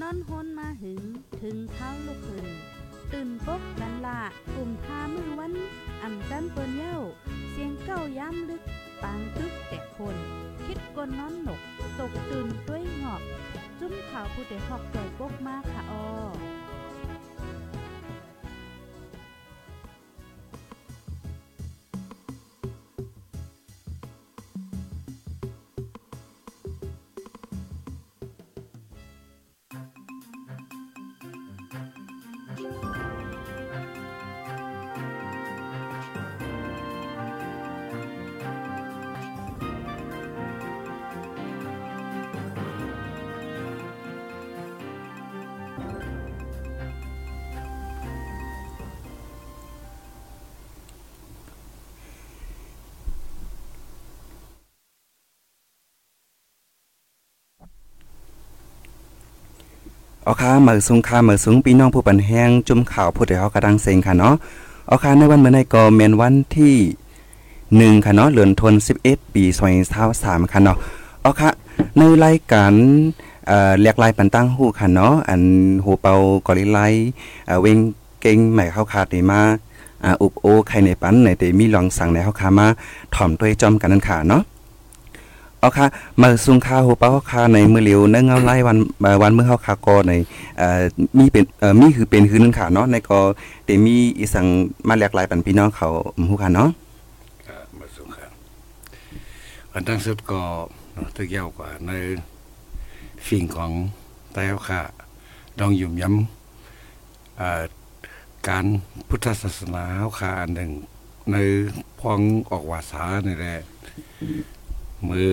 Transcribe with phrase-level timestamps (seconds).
[0.00, 1.02] นอนฮนมาหึง
[1.42, 2.46] ถึงเท้าลูกขึ้น
[3.12, 4.20] ตื่นปกกันละ
[4.54, 5.52] กลุ่มพามือวัน
[6.02, 6.98] อ่ำจันเปิ้นเย้า
[7.50, 8.62] เสียงเก้าย้ำลึก
[9.02, 10.16] ปางตึกแต่คน
[10.64, 11.60] คิดกนนอนหนก
[11.98, 13.22] ตกตื่นด้วยหงอบ
[13.78, 16.04] จุ้มขาวผู้เดหอกใจปกมากค่ะออ
[60.28, 64.34] เอาค่ะมือสูงค่ะมือสูงพี่น้องผู้ปันแห้งจุ่มข่าวผู้ใดเฮากระดังเซ็งค่ะเนาะ
[64.86, 66.76] เอาค่ะในวันเมื่อในก็แม่นวันที่
[67.94, 69.44] 1ค่ะเนาะเดือนธันวาคม11ปี
[69.98, 70.76] 2023ค่ะเนาะ
[71.22, 71.50] เอาค่ะ
[71.98, 72.72] ในรายการ
[73.46, 75.42] เอ่อเรียกลายปันตั้งฮู้ค่ะเนาะอัน
[75.84, 76.14] หูเปา
[76.46, 76.78] กอลิไล
[77.46, 77.78] เอ่อเวง
[78.20, 79.40] เก่งใหม่เข้าคาได้มา
[80.04, 82.66] อ่าอุบโอใครในปันในแต่มีลองสั่งในเฮาคามา
[83.14, 84.42] ถ่อมด้วยจอมกันนั่นค่ะเนาะ
[85.60, 85.86] เอาค่ะ
[86.20, 88.78] มาซุงค่าหูเป้าคาในมือเหลียวเนื่องเอาไล่วัน
[89.22, 90.12] วันมื้อเฮาคาก็ใน
[90.58, 90.82] เอ่อ
[91.18, 93.18] มีเป็นเอ่อมีคือเป็นคือนึงค่ะเนาะในก็
[93.66, 94.46] ได้มีอีสัง
[94.88, 95.88] มาหลากหลายปันพี่น้องเขา
[96.28, 96.68] ฮู้ค่ะเนาะ
[97.48, 98.32] ครับมาส่งครับ
[99.72, 100.40] อันตั้งสุดก็
[101.16, 101.90] ตึกยาวกว่าใน
[103.26, 103.70] ฟิ่งของ
[104.32, 104.80] ไต้เอาค่ะ
[105.58, 107.62] ดองยุ่มย้ำเอ่อ
[108.48, 108.64] การ
[109.08, 110.70] พุทธศาสนาเฮาค่ะอันหนึ่ง
[111.30, 111.36] ใน
[112.00, 113.58] พองออกวาสานี่แหละ
[115.06, 115.30] มือ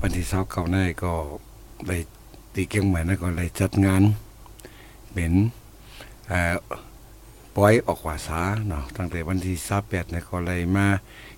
[0.00, 1.12] วันที่เสาเก่าในก็
[1.88, 1.96] ได้
[2.54, 4.02] ตีเกียงใหม่นะก็เลยจัดงาน
[5.12, 5.32] เป็น
[7.56, 10.86] ปล่อยออกว่าสาเนาะตั้งแต่วันที่28เนี่ยก็เลยมา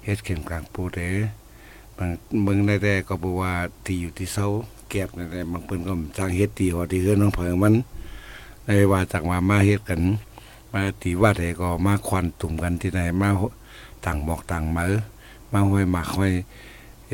[0.05, 1.11] เฮ็ดเข็มกลางปูเด้
[1.97, 2.11] บาง
[2.43, 3.53] เมืองได้แต่ก็บอกว่า
[3.85, 4.47] ที่อยู่ที่เซา
[4.91, 7.75] แก็บนั่นแหละบางเพิ่นก็จ้างเฮ็ดตีว่าที่เฮือนน้องเพิงมัน
[8.65, 10.01] ได้ว่าจากมามาเฮ็ดกัน
[10.73, 13.29] มาที่วัดใดก็มาควันตุ่มกันที่ไหนมา
[14.05, 14.85] ต่างหมอกต่างเหมา
[15.53, 16.33] มาห้อยหมากห้อย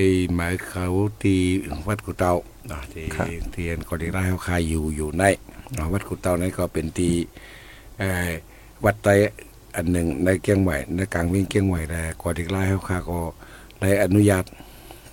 [0.00, 0.86] ไอ้หมายเขา
[1.22, 1.40] ที่
[1.88, 2.32] วัดกุเตา
[2.68, 5.24] เนาะที่ครับที่อันก็ได้เฮาคายอยู่อยู่ใน
[5.74, 7.14] เนาะวัดกุเตานั้นก็เป็นที่
[7.98, 8.28] เอ่อ
[8.84, 9.08] วัดไต
[9.74, 13.20] อันหนึ่งในเกียงใหม่ในกลางวิ่งเกียงใหม่แต่กอดิกไล่เฮาคาก็
[13.80, 14.44] ได้อนุญาต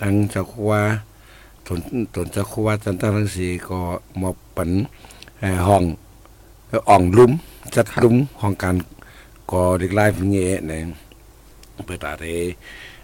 [0.01, 0.73] ทั้งเจ้าคัว
[1.67, 1.79] ตน
[2.15, 3.79] ตนเจ้าคัวจันทรังสีก็
[4.21, 4.69] มอบปัน
[5.39, 5.83] เอ่อห้อง
[6.67, 7.31] เอ่ออ่องลุ่ม
[7.75, 8.75] จัดลุ่มห้องการ
[9.51, 10.37] กอดิกไล่ฟิงเง
[10.67, 10.83] เนี่ย
[11.85, 12.25] เปิดอาเร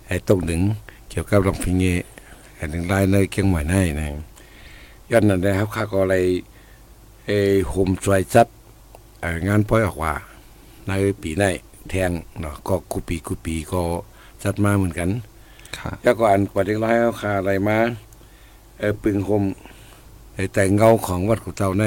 [0.05, 0.61] ไอ้ตรงหนึ่ง
[1.11, 1.83] เกี่ยวกับลองฟิงเง
[2.57, 4.07] อันหนึ่งไล่ในเกียงใหม่ในนะ
[5.11, 6.23] ย้อนนั้นได้ครับข้าก็เลย
[7.25, 7.39] เอ้
[7.69, 8.47] โฮมช่วยจัด
[9.21, 10.13] เอ่องานปล่อยออกว่า
[10.87, 10.91] ใน
[11.21, 11.43] ปีใน
[11.89, 13.81] แทงเนาะก็คุปีคุปีก็
[14.43, 15.09] จัดมาเหมือนกัน
[15.77, 17.77] ค่ะแล้วก็อันกว่าเด็กร้อยเอาคาอะไรมา
[18.79, 19.43] เออปึงโฮม
[20.35, 21.85] ไอ้แต่งเงาของวัดกุเจ้าใน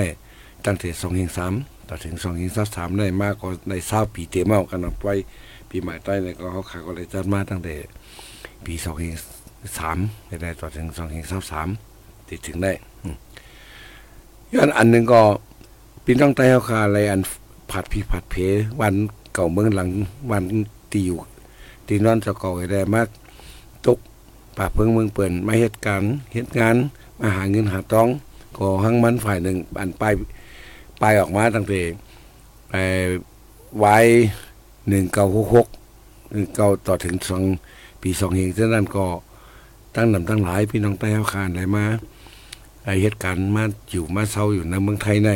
[0.64, 1.52] ตั้งแต่สองหิงสาม
[1.88, 5.06] ต่อถึงสองหิงสามสามในมากก็ในเศร้าปีเต็มเอากันเอาไป
[5.68, 7.74] ปีใหม่ใต้ในก็เขาขาก็เลยจัดมาตั้งแต่
[8.66, 9.12] ปีสองหิง
[9.78, 9.98] สาม
[10.42, 11.68] ได้ต่อถึงสองหิงสามสาม
[12.28, 13.16] ติดถึงได้อืม
[14.52, 15.22] ย้อนอันหนึ่งก็
[16.04, 17.20] พี่น้องใต้เฮาคาอะไรอัน
[17.70, 18.34] ผัดพี่ผัดเพ
[18.80, 18.94] วัน
[19.34, 19.88] เก่าเมืองหลัง
[20.30, 20.42] วัน
[20.92, 21.18] ตีอยู่
[21.86, 23.08] ตีนอนเจะก่าให้ได้มาก
[23.86, 23.98] ตก
[24.56, 26.76] ป่าเพิงเมืองเปิ่นมาเหตุการณ์เหตุงาน
[27.20, 28.08] มาหาเงินหาต้อง
[28.56, 30.04] ก็หังมันฝ่ายหนึ่งอันไป
[31.00, 31.80] ไปออกมาตั้งแต่
[32.70, 32.82] ไอ้
[33.78, 33.96] ไว้
[34.88, 35.66] หนึ่งเก้าหกหก
[36.32, 37.42] หนึ่งเก้าต่อถึงสอง
[38.04, 39.06] ปีสองเฮงเท่านั้นก็
[39.94, 41.84] ตั้งนำตั้งหลายพี่น้องใต้เฮาคาอะไรมา
[42.84, 45.30] ไอเหตุการณ์มาอยู่มาเศร้าอยู่ในเมืองไทยใน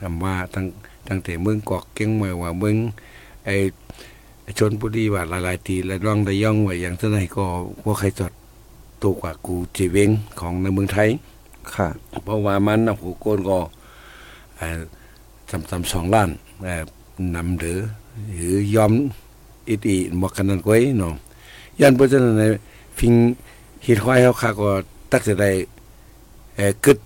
[0.00, 0.66] คำว่าตั้ง
[1.08, 2.76] ตั้งแต่เมืองกอกเก้งเมืองว่าเมือง
[3.44, 3.50] ไอ
[4.58, 7.44] ชนบุรีว่าหลายๆทีและร่องได้ย่องไว้อย่างเท่าไหนก็
[7.82, 8.32] พวกใครจอด
[9.02, 10.10] ตัวกว่ากูจีเวง
[10.40, 11.08] ของในเมืองไทย
[11.74, 11.88] ค่ะ
[12.24, 13.58] เพราะว่ามันนะผู้โกนก็
[14.56, 14.80] เอ่อ
[15.50, 16.30] สำสำสองล้าน
[16.64, 16.82] เอ่อ
[17.34, 17.78] นำหรือ
[18.34, 18.92] หรือยอม
[19.68, 21.14] อิตีหมวกกันนั่นก้อยเนาะ
[21.80, 22.44] ยันเพราะฉะนั้นใน
[22.98, 23.14] ฟิง
[23.86, 24.70] ฮิดควายเฮาคาก็
[25.10, 25.50] ตักจะได้
[26.56, 26.98] เอ่อกึด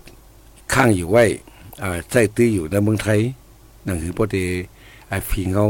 [0.74, 1.24] ข้างอยู่ไว้
[1.82, 3.20] อ่าใส่ตื้ออยู่ในเมืองไทย
[3.86, 4.44] นั่นคือพอดี
[5.30, 5.64] ฟิงเฮา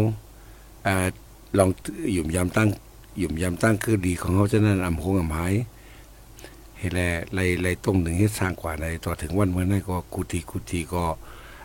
[0.86, 0.94] อ่า
[1.58, 1.68] ลอง
[2.12, 2.68] หยุ่มยามตั้ง
[3.18, 5.54] หยุ่มยามตั้งคือดีของเขาฉะนั้นอำคงอำหาย
[6.78, 7.00] เฮ็ดแล
[7.34, 11.04] ไล่ไล่ตรงหนึ่งเฮ็ดสร้างกว่าในต่อถึงวันเมื่อนั้นก็กุฏิกุฏิก็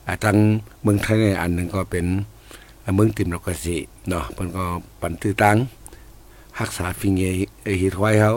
[0.08, 0.38] อ่าทาง
[0.82, 2.06] เมืองไทยในอันหนึ่งก็เป็น
[2.96, 3.78] เมืองติมรกสิ
[4.10, 4.64] เนาะเพิ่นก็
[5.02, 5.58] ปันตื้อตัง
[6.60, 7.26] รักษาฟิงเอ
[7.80, 8.32] เฮ็ดไว้เฮา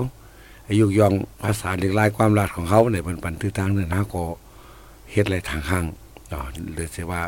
[0.69, 4.25] อายุยองภาษาเรียกลายความลาดของเขาเนี่ยเพิ่นปันตื้อตังเนี่ยนะก็
[5.11, 5.85] เฮ็ดอะไรทางข้าง
[6.29, 7.23] เนาะหรือสิว่า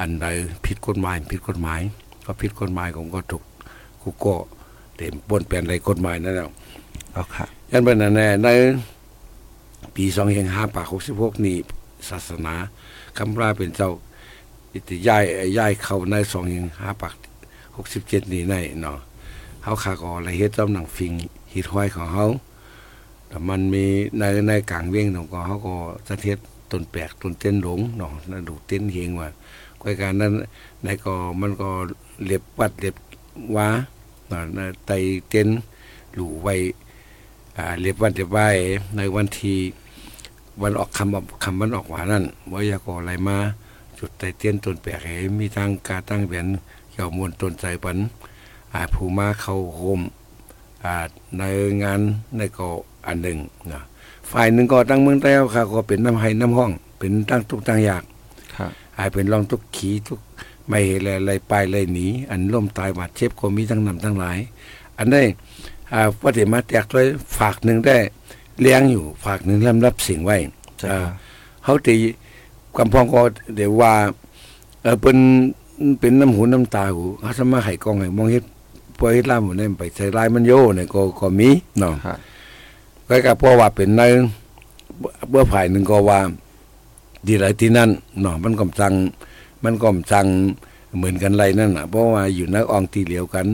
[0.00, 0.26] อันใด
[0.64, 1.80] ผิดกฎหมายผิดกฎหมาย
[2.24, 3.42] ก็ผิดกฎหมายของก็ถูก
[4.02, 4.34] กูก็
[4.96, 6.44] เต็มปนเปลี่ยนในกฎหมายนั่นแหละ
[7.12, 8.48] เอาค่ะยันเป็นอันแน่ใน
[9.94, 11.56] ปีสองเฮงห้าปากหกสิบหกนี่
[12.08, 12.54] ศาสนา
[13.18, 13.90] คำราเป็นเจ้า
[14.72, 15.24] อิติย้าย
[15.58, 17.14] ย้ายเข้าในสองเฮงห้าปาก
[17.76, 18.98] หกสิบเจ็ดนี่ในเนาะ
[19.68, 21.12] เขาขาก็อะไรเฮ็ดจำหนังฟิง
[21.52, 22.26] หิดห้อยของเขา
[23.28, 23.84] แต่มันมี
[24.18, 25.74] ในในกลางเวียงของก็เขาก็
[26.08, 26.38] สะเทียด
[26.70, 29.28] ต้นแปลกต้นเต้นหลงเนาะนั่นดูเต้นเฮงว่า
[29.80, 30.32] ก้อยการนั้น
[30.82, 31.68] ในก็มันก็
[32.26, 32.96] เล็บวัดเล็บ
[33.56, 33.68] ว้า
[34.28, 34.90] เนาะในไต
[35.28, 35.48] เต้น
[36.14, 36.54] หลู่ไว้
[37.56, 38.38] อ่าเรียบวันเรียบไหว
[38.96, 39.58] ในวันที่
[40.62, 43.36] วันออกคำออกคำวันออกหวานั่นว่ายากออะไรมา
[43.98, 46.46] จุดไตเตียนต้นแปลกให้มีทางการตั้งเบียน
[46.90, 47.98] เกี่ยวมวลต้นใจปัน
[48.94, 50.00] ผู้มาเข้าโฮม
[50.84, 50.94] อ่า
[51.38, 51.42] ใน
[51.82, 52.00] งาน
[52.36, 52.68] ในก็
[53.06, 53.38] อันหนึ่ง
[53.72, 53.82] นะ
[54.30, 58.02] ฝ่ายหนึ่งก็ตั้งเมืองใต้ค่ะ ก็เป็นน้ำไห้น้ำห้อง เป็นตั้งทุกตั้งอยาก
[58.56, 60.20] ค่ะอาจเป็นรองทุกขีทุก
[60.68, 64.38] ไม่เห็นอะไรอะไรไปเลยหนีอันล่มตายบาดเจ็บก็มีทั้งนำทั้งหลาย
[64.98, 65.22] อันได้
[65.92, 67.04] อ่าพระเดมาแตกด้วย
[67.38, 67.96] ฝากหนึ่งได้
[68.60, 70.36] เลี้ยงอยู่ฝากหนึ่งลำรับสิ่งไว้
[70.78, 71.10] ใช่อ่าค่ะ
[71.64, 71.96] เขาตี
[72.78, 73.20] กำพองก็
[73.56, 73.92] เดี๋ยวว่า
[74.82, 75.18] เออเป็น
[76.00, 78.44] เป็นน้ำหูน้ำตาหูเขาสมาให้กองให้มองเฮ็ด
[78.98, 82.14] ปล่อยล่ามหมดเนี่ยไปใส่ลายมันโยเนี่ยก็ก็มีเนาะค่ะ
[83.08, 84.02] ก็ก็เพราะว่าเป็นใน
[85.28, 86.20] เบื่อฝ่ายหนึ่งก็ว่า
[87.26, 87.90] ดีไรที่นั่น
[88.20, 88.92] เนาะมันก็จัง
[89.64, 90.26] มันก็จัง
[90.96, 93.46] เหมือนกันไรนั่นน่ะเพราะว่าอยู่ในอองตีเหลียวกัน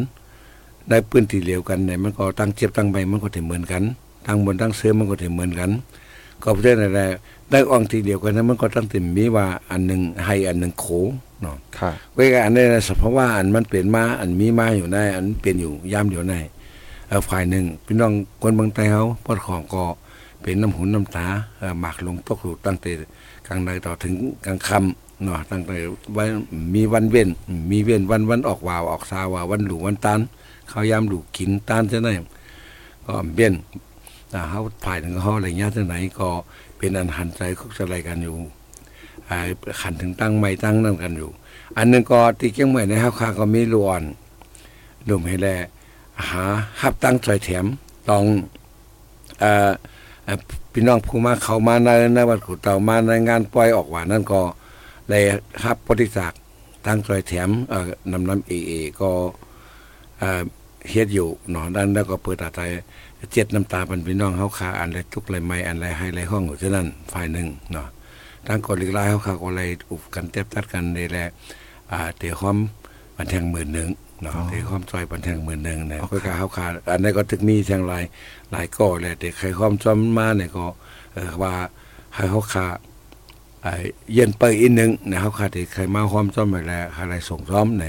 [0.88, 3.82] ได้ปืนตีเหลียวกันเนี่ยมันก็ตั้งเจ็บตั้งใบมันก็ถึงเหมือนกัน
[4.26, 5.70] ตั้งบนตั้งเสื้อมันก็ถึงเหมือนกัน
[6.42, 7.08] ก็เพราะฉะนั้นแหละ
[7.50, 10.86] ได้อองตีเหลียวกันนั้นมันก็ตั้งแต่มีว่าอันหนึ่งให้อันหนึ่งโข
[11.40, 16.34] เนาะค่ะเว้ยอันนี้นะสภาวะอันมันเปลี่ยนมาอันมีมาอยู่ในอันเป็นอยู่ยามอยู่ใน
[17.08, 18.12] เอ่อฝ่ายหนึ่งพี่น้อง
[18.42, 19.84] คนเมืองไทยเขาปอดของก็
[20.40, 21.26] เป็นน้ำหูน้ำตา
[21.58, 22.92] เอ่อหมากลงตกอยู่ตั้งแต่
[23.46, 24.14] กลางในต่อถึง
[24.46, 25.76] กลางค่ำเนาะตั้งแต่
[26.16, 26.28] วัน
[26.74, 27.28] มีวันเว้น
[27.70, 30.20] มีเว้นวันวันออกวาวออกซาวาวันหลูวันตาน
[30.68, 32.14] เขายามหลูกินตานเท่านั้น
[33.06, 33.54] ก็เบี้ยน
[34.34, 36.28] อ่าเขาฝ่ายหนึ่งเขาอะไรเงี้ยเท่าไหนก็
[36.84, 38.34] เป็นอันหันใจคุกจะอะไรกันอยู่
[39.80, 41.30] ขันถึงตั้งไม่ตั้งนั่นกันอยู่
[41.76, 44.02] อันหนึงก็ที่เชียงใหม่ในห้าคาก็มีลวน
[45.08, 45.48] รวมให้แล
[46.30, 46.44] หา
[46.80, 47.64] ฮับตั้งซอยแถม
[48.08, 48.22] ต้อง
[49.42, 49.44] อ
[50.72, 54.40] พี่น้องผู้มาเข้ามาในในวัดขุเต่ามาในงานปล่อยออกหวานนั่นก็
[55.10, 55.18] ได้
[55.62, 56.32] ฮับบริจาค
[56.86, 57.50] ตั้งซอยแถม
[58.12, 59.10] นำน้ำเอเอก็
[60.90, 62.60] เฮ็ดอยู่เนาะด้านแล้วก็เปิดอาใจ
[63.32, 67.88] เจ็ดน้ำตาเป็นพี่น้องเฮาคาอันไรทุกไรไม่อันไรให้ไรห้องอยู่ที่นั่นฝ่ายหนึ่งเนาะ
[68.46, 71.28] ตั้งกอลิกลายเขาเขาก็เลยอุบกันเต็บตัดกันในแหละ
[71.92, 72.56] อ่าเตะความ
[73.16, 73.88] บันแทงหมื่นหนึ่ง
[74.22, 78.04] เนาะเตะความซอยบันแทงหมื่นหนึ่งเนี่ยเพื่อการเขาขาดอันนี้นก็ถึงมีแทงหลาย
[78.52, 80.66] หลายก่อแหละแต่ใครความจอมมาเนี่ยก็
[81.14, 81.54] เออว่า
[82.14, 82.66] ให้เขาขา
[83.62, 83.74] ไอ้
[84.14, 87.84] เย็นไปอีกหนึ่งเนี่ยเขาขาดที่ใครมาความจอมไปแล้วอะไรส่งซ้อมใน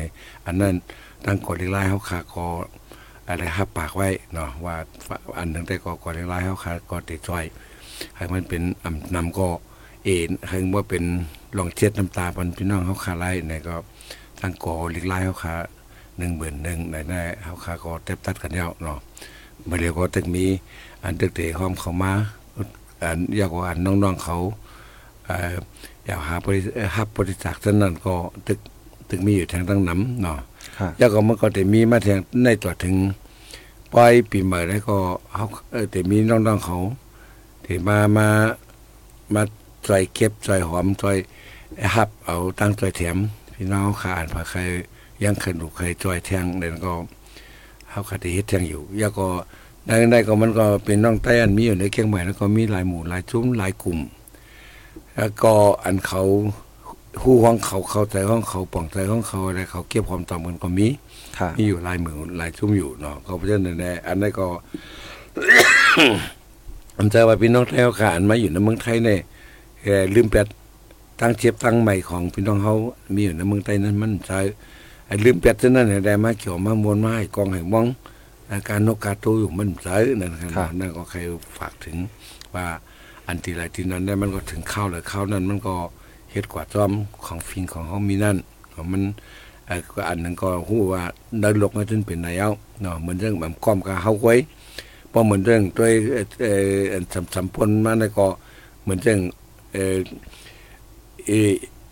[0.45, 0.75] อันนั้น
[1.25, 2.47] ตั้งกอลิกลายเขาขาก็
[3.27, 4.75] อะไรหับปากไว้เนาะว่า
[5.37, 7.45] อันหนึ่งแต่ก็กอลิกลายเขาขาก็ติดซอย
[8.15, 9.47] ให้มันเป็นอำนำก็
[10.03, 11.03] เอ็นให้ว่าเป็น
[11.57, 13.75] ลองเช็ดน้ำตาปันพี่น้องเขาขาไล่เนี่ยก็
[14.41, 15.55] ตั้งก่อลิกไล่เขาขา
[16.17, 18.99] หนึ่งเบื่นหนึ่งในในเขาขาก็เต็บตัดกันแล้วเนาะ
[19.67, 20.45] มาเรียกว่าตึกมี
[21.03, 22.13] อันตึกเตะห้อมเขามา
[23.03, 24.37] อันอยากว่าอันน้องๆเขา
[25.25, 25.55] เอ่อ
[26.05, 28.13] อยากหาบริเอ่อฮับบริจาคฉะนั้นก็
[28.47, 28.59] ตึก
[29.09, 30.37] ตึกมีอยู่ทางตั้งน้ำเนาะ
[30.77, 32.95] ค่ะแล้วก็มันก็จะมีมาแทงในตัวถึง
[33.93, 34.97] ปล่อยปีใหม่แล้วก็
[35.33, 36.77] เขาเออแต่มีน้องๆเขา
[37.65, 38.27] ที่มามา
[39.33, 39.41] มา
[39.85, 41.11] ใส่เก็บใส่หอมใส่
[41.95, 43.17] ฮับ เอาตั้งใส่แถม
[43.53, 44.59] พี่น้องขาอ่านผ่าใคร
[45.23, 46.93] ยังเคยดูใครจอยแทงเด่นก็
[47.89, 49.27] เขาคดีเฮ็ดแทงอยู่แล้วก็
[49.85, 53.99] ได้ได้ก็มันก็เป็นน้องใต้อันมีอยู่ในเคียงใหม่แล้วก็มีหลายหมู่หลายชุ้มหลายกลุ่ม
[55.15, 56.21] แล้วก็อันเขา
[57.21, 60.87] หู้ห้องเขาเข้าใจห้องเขาป่องใจห้องเขาอะไรเขาเก็บความต่อมกันก็มี
[61.57, 64.47] มีอยู่ลายหมื่นหลายชุ่มอยู่เนาะเพราะฉะนั้นแหละอันนั้นก็
[66.97, 69.19] อันใจว่าพี่น้องไทยเขาขานมาอยู่ในเมืองไทยเนี่ย
[69.81, 70.47] เอ่อลืมแปด
[71.21, 72.75] ตั้งเทียบตั้งใหม่ของพี่น้องเขา
[73.15, 74.39] มีอยู่ในเมืองไทยนั้นมันใช่
[75.07, 77.85] ไอ้ลืมแปดเท่านั้นเนี่ยได้มาเกี่ยวมามวลมาให้กองให้มอง
[78.51, 81.19] อาการนกกาโตอยู่มันใช่นั่นครับนั่นก็ใคร
[81.57, 81.97] ฝากถึง
[82.55, 82.65] ว่า
[83.27, 85.73] อันทีไรที่นั้นได้มันก็ถึงข้าวเลยข้าวนั้น มันก็
[86.31, 86.91] เฮ็ดกว่าจอม
[87.25, 88.37] ของฟิงของเขามีนั่น
[88.73, 89.03] ของมัน
[89.93, 91.03] ก็อันหนึงก็ฮู้ว่า
[91.41, 92.49] ได้ลกมาจนเป็นนายเอา
[92.81, 94.35] เนาะเหมือนเรื่องแบบก้อมกับเฮาไว้
[95.09, 98.27] เพราะเหมือนเรื่องด้วยเอ่อเอ่ออันสัมสัมพลมาในก็
[98.83, 99.19] เหมือนเรื่อง
[99.73, 99.97] เอ่อ
[101.25, 101.49] เอ่อ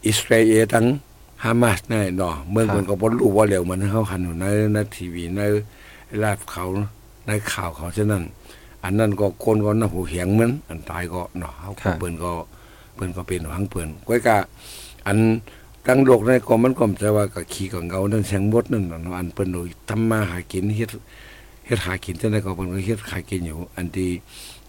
[0.08, 0.86] อิสราเอลทั้ง
[1.44, 5.42] ฮามาสนี่เนาะเมืองมันก็บ่รู้ว่าแล้วมันเฮาหันอยู่ในในทีวีใน
[6.24, 6.66] ลาดเขา
[7.28, 8.24] ในข่าวเขาฉะนั้น
[8.84, 12.32] อันนั้นก็คนก็น่าหูเหียงเหมือนอันตายก็เนาะเฮาก็เปิ้นก็
[12.96, 14.38] เปิ้นก็เป็นหวังเปิ้นก้อยกะ
[15.08, 15.18] อัน
[15.88, 20.90] ตั้งโลกในก็มันก็จะว่าก็ขี้กับเงานั่นแสงมดนั่นนอันเปิ้นโดยทำมาหากินเฮ็ด
[21.66, 24.10] เฮ็ดหากินจังได๋ก็เปิ้นก็เฮ็ดหากินอยู่ อันที่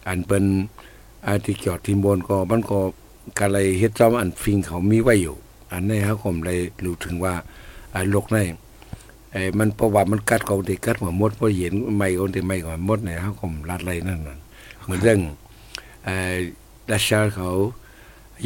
[0.09, 0.45] อันเปิ้น
[1.27, 2.79] อันที่เกี่ยวทีมบนก็มันก็
[3.39, 5.37] ก็เลยเฮ็ดจอมอันฟิงเขามีไว้อยู่
[5.73, 7.35] อันนี้เฮาก็เลยรู้ถึงว่า
[7.95, 8.37] อันโลกใน
[9.31, 14.39] ไอ้มันเพราะว่ามันกัดเขาได้กัดหัวมดเพราะเห็นไม่คนที่ไม่หัวมดเนี่ยเฮาก็ลัดไล่นั่นน่ะ
[14.85, 15.21] เหมือนเรื่อง
[16.05, 16.35] เอ่อ
[16.91, 17.49] รัสเซียเขา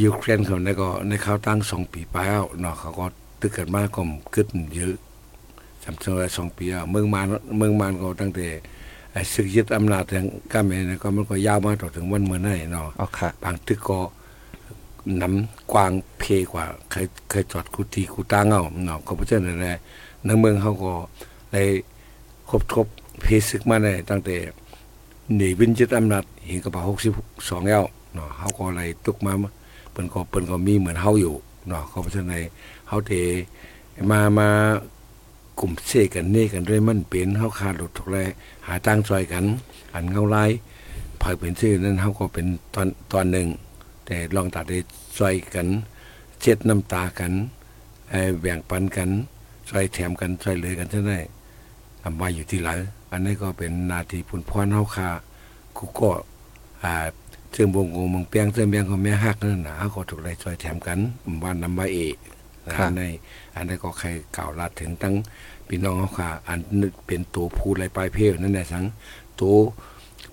[0.02, 3.06] ยูเครนเขาเนี่ยก็ในเขาตั้งสองปีไปแล้วเนาะเขาก็
[3.40, 4.02] ตึกกันมาก็
[4.34, 4.96] กึดเยอะ
[5.84, 7.26] สามสิบสองปีแล้วเมืองมาน
[7.58, 8.46] เมืองมานก็ตั้งแต่
[9.12, 14.00] ไอ้ศึกยึดอำนาจทางกาเมนก็มันก็ยาวมาต่อถึงวันเมื่อไหร่เนาะอ๋อค่ะบางตึกก็
[15.20, 19.78] น้ำกว้างเพกว่าเคยเคยจอดกุฏิกุตางเอาเนาะก็เพราะฉะนั้นแหละ
[20.24, 20.92] ในเมืองเขาก็
[21.52, 21.62] ได้
[22.48, 22.86] ครบทบ
[23.22, 24.36] เพศึกมาได้ตั้งแต่
[25.36, 27.12] หนีวินยึดอำนาจเห็นกระเป๋าหกสิบ
[27.48, 27.82] สองแล้ว
[28.14, 29.32] เนาะเขาก็เลยตุกมา
[29.98, 31.34] เปิ้นก็เปิ้นก็มีเหมือนเฮาอยู่
[31.68, 32.44] เนาะก็เพราะฉะนั้น
[32.88, 33.12] เฮาเต
[34.10, 34.48] มามา
[35.60, 38.16] กลุ่มเสกันเน่กันด้วยมันเป็นเฮาขาดหลุดทุกแล
[38.66, 39.44] หาตั้งซอยกัน
[39.94, 40.44] อันเงาไล่
[41.20, 43.48] ภายเป็นชื่อนั้นเฮาก็เป็นตอนตอนหนึ่ง
[44.06, 44.78] แต่ลองตัดได้
[45.18, 45.66] ซอยกัน
[46.40, 47.32] เช็ดน้ำตากัน
[48.10, 49.10] เอ่อแบ่งปันกัน
[49.70, 51.24] ซอยแถมกันซอยเหลือกันเท่านั้น
[52.02, 52.78] ทำไว้อยู่ที่หลัง
[53.10, 55.08] อันนี้ก็เป็นนาทีพุนพรเฮาคา
[55.76, 56.10] กูก็
[56.84, 56.94] อ่า
[57.52, 60.98] เชิงบงงมงเปียงเชิงเปียงของแม่ฮักนั่นน่ะเฮาก็ถูกได้ซอยแถมกัน
[61.42, 62.16] บ้านนำไว้เอก
[62.66, 63.10] อันนี้
[63.54, 65.14] อันนี้ก็ใครกล่าวลาถึงตั้ง
[65.68, 68.84] พี่น้องเฮาคาอันนึกเป็นตัวผู้ไรปลายเพลนั่นแหละสัง
[69.40, 69.54] ตัว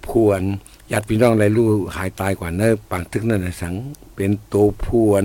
[0.07, 0.41] พวน
[0.91, 3.73] ญาติพี่น้องไรรู้หายตายกว่าเนื้อปางตึกนั่นน่ะสัง
[4.15, 5.23] เป็นตัวพวน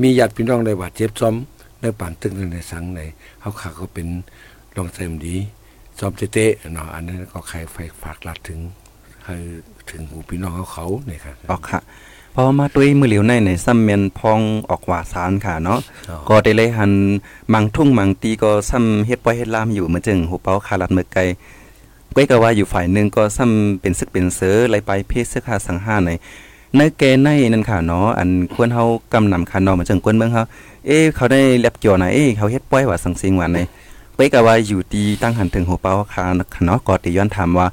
[0.00, 1.34] มีญาติพี่น้องได้บาดเจ็บซ้อม
[1.80, 3.00] เนื้อปางตึกนั่นในสังใน
[3.40, 4.08] เฮาคาก็เป็น
[4.76, 5.36] รองเสริมดี
[5.98, 8.60] ซ้อมเตะๆเนาะอันนั้นก็ใครไฟฝากลัดถึง
[9.24, 9.36] ให้
[9.90, 11.80] ถึงหูพี่น้องเขาเขาเนี่ยครับอ๋อค่ะ
[12.34, 14.40] พอมาด้วยมือเหลียวในในซ้ำเมียนพอง
[14.70, 15.78] ออกหว่าสารค่ะเนาะ
[16.10, 16.92] อ๋อก็ได้เลยหัน
[17.52, 21.20] มังทุ่งมังตีก็ซ้ำเฮ็ดปล่อยเฮ็ดลามอยู่เหมือนจึงหูเป้าคาลัดมือไกล
[22.14, 26.10] ก้อยก็ว่าอยู่ฝ่ายหนึงก็ซ้ำเป็นซึกเป็นเสือไหลไปเพศเสื้อขาสังหาใน
[26.76, 30.42] ในแกในนั่นค่ะเนาะอันควรเฮากำนำค่ะเนาะเหมือนจึงกวนเมืองเฮา
[30.86, 33.58] เอ๊ะเขาได้แลบเกี่ยวนะเอ๊ะเขาเฮ็ดปล่อยว่าสังสิงว่าใน
[34.18, 37.66] ก้อยก็ว่าอยู่ดีตั้งหันถึงหูเป้าคาเนาะก็ติย้อนถามว่า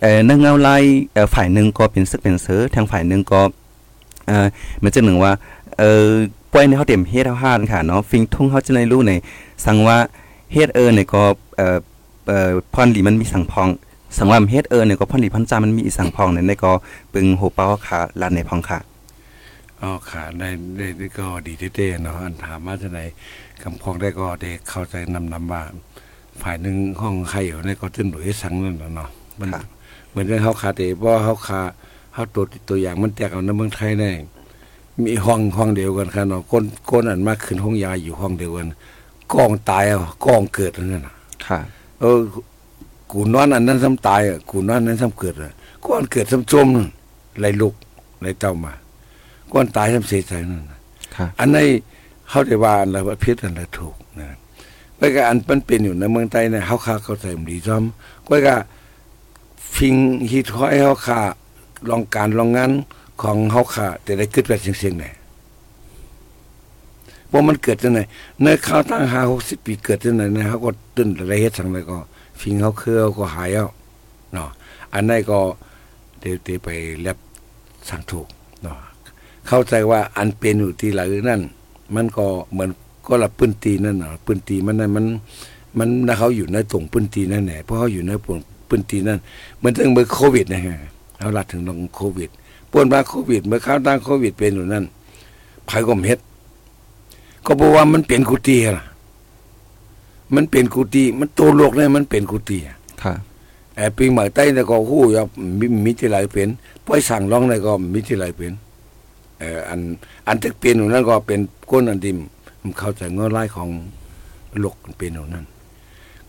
[0.00, 0.76] เอ่อเนื่องเอาไล่
[1.12, 3.40] เอ่อฝ่ายหนึ่งก็เป็นซึกเป็นเสือทางฝ่ายหนึ่งก็
[4.26, 4.46] เอ่อ
[4.78, 5.32] เหมือนจะหนึ่งว่า
[5.78, 6.08] เอ่อ
[6.52, 9.12] ป่วยในเขาเต็มเฮ็ดเฮาห้านค่ะเนาะฟิงทุ่งเขาจะได้รู้ใน
[9.64, 9.98] สังว่า
[10.52, 11.22] เฮ็ดเออเนี่ยก็
[11.56, 11.78] เอ่อ
[12.28, 13.68] เอ่อพรหลีมันมีสังพอง
[14.16, 16.72] สังว่าเฮ็ดเออเนี่ยก็พรหลีพันจามันมีอีสังพองเนี่ยในก็
[17.12, 18.78] ปึงโหเป้าขาลานในพองค่ะ
[19.80, 23.00] อ๋อขาได้ได้ได้ก็ดีเต้ๆเนาะอันถามมาจากไหน
[23.62, 25.62] กำพองได้ก็ได้เข้าใจนำนำว่า
[26.42, 29.75] ฝ่ายหนึ่งห้องใครอยู่ในก็ตื้นหลุยสังนั่นน่ะเนาะมันครับเห
[30.16, 31.60] มือนเรื่องเขาขาเตะเพราะเขาขา
[32.12, 34.10] เขาตัวตัวอย่างมันแตกเอาในเมืองไทยแน่
[35.04, 38.68] มีห้องห้องเดียวกันครับเนาะก้นก้นอันมากขึ้นห้องยาอยู่ห้องเดียวกัน
[39.32, 41.14] กองตายอะกองเกิดอันนั่นน่ะ
[41.46, 41.58] ค่ะ
[42.00, 42.18] เออ
[43.12, 45.52] กูนอนอันนั้นซ้ำตายอะกูนอนอันนั้นซ้ำเกิดอะ
[45.86, 46.88] ก้อนเกิดซ้ำจมนั่น
[47.38, 47.74] ไหลลุก
[48.20, 48.72] ไหลเต้ามา
[49.52, 50.78] ก้อนตายซ้ำเสียใจนั่นน่ะ
[51.16, 51.58] ค่ะอันใน
[52.28, 54.28] เขาได้ว่าอันละว่าพิษอันละถูกนะ
[54.96, 57.82] ไปก็อันมันเป็นอยู่ในเมืองไทยเนี่ยเขาคาเข้าใจมันดีซ้อม
[58.28, 58.56] ก็ก็
[59.74, 59.94] ฟิง
[60.30, 61.20] ฮิตห้อยเขาคา
[61.90, 62.70] ลองการลองงาน
[63.22, 65.04] ของเขาคาแต่ได้เกิดแบบเสียงๆไหน
[67.32, 68.00] ว่ามันเกิดจังไหน
[68.42, 71.98] ในข้าวตั้งหาหกสิบปีเกิดจังไหนเนี่ยเขาก็ตื่นอะไรเฮ็ดสังเลยก็
[72.40, 73.66] ฟิงเขาเครือก็หายเอา
[74.32, 74.48] เนาะ
[74.94, 75.38] อันนั้นก็
[76.20, 76.68] เดี๋ยวเดี๋ยวไป
[77.02, 77.18] แลบ
[77.88, 78.26] สั่งถูก
[78.62, 78.76] เนาะ
[79.48, 81.40] เข้าใจว่าอันเป็นอยู่ที่หลังนั่น
[81.94, 82.70] มันก็เหมือน
[83.06, 85.06] ก็ละปื้นตีนั่นเน่ะปื้นตีมันนั่นมัน
[85.78, 89.18] มันนะเขาอยู่ในตรงปื้นตีนั่นแหละเพราะเขาอยู่ในปน ปื้นตีนั่น
[89.58, 90.76] เหมือนถึงเมื่อโควิดนะฮะ
[91.18, 92.30] เอาละถึงลงโควิด
[92.70, 94.84] ป่วนมาโควิด เมื่อเข้าตั้งโควิดเป็นอยู่นั่น
[95.68, 96.18] ภัยก็เฮ็ด
[97.46, 98.84] ก็บอกว่ามันเป็นกุฏิล่ะ
[100.34, 103.14] มันเป็นกุฏิมันตัวโลกเนี่ยมันเป็นกุฏิอะค่ะ
[103.76, 105.22] ไอ้ปีใหม่ใต้เนี่ยก็ฮู้อยู่
[105.58, 106.48] มีมีที่ไหลเป็น
[106.86, 108.52] ปล่อยสั่งร้องเนี่ยก็มีที่ไหลเป็น
[109.38, 109.80] เอ่ออัน
[110.26, 112.18] อันที่เป็นอยู่นั่นก็เป็นก้นอันดิม
[112.62, 113.68] มันเข้าใจเงาไล่ของ
[114.60, 115.46] โลกมันเป็นอยู่นั่น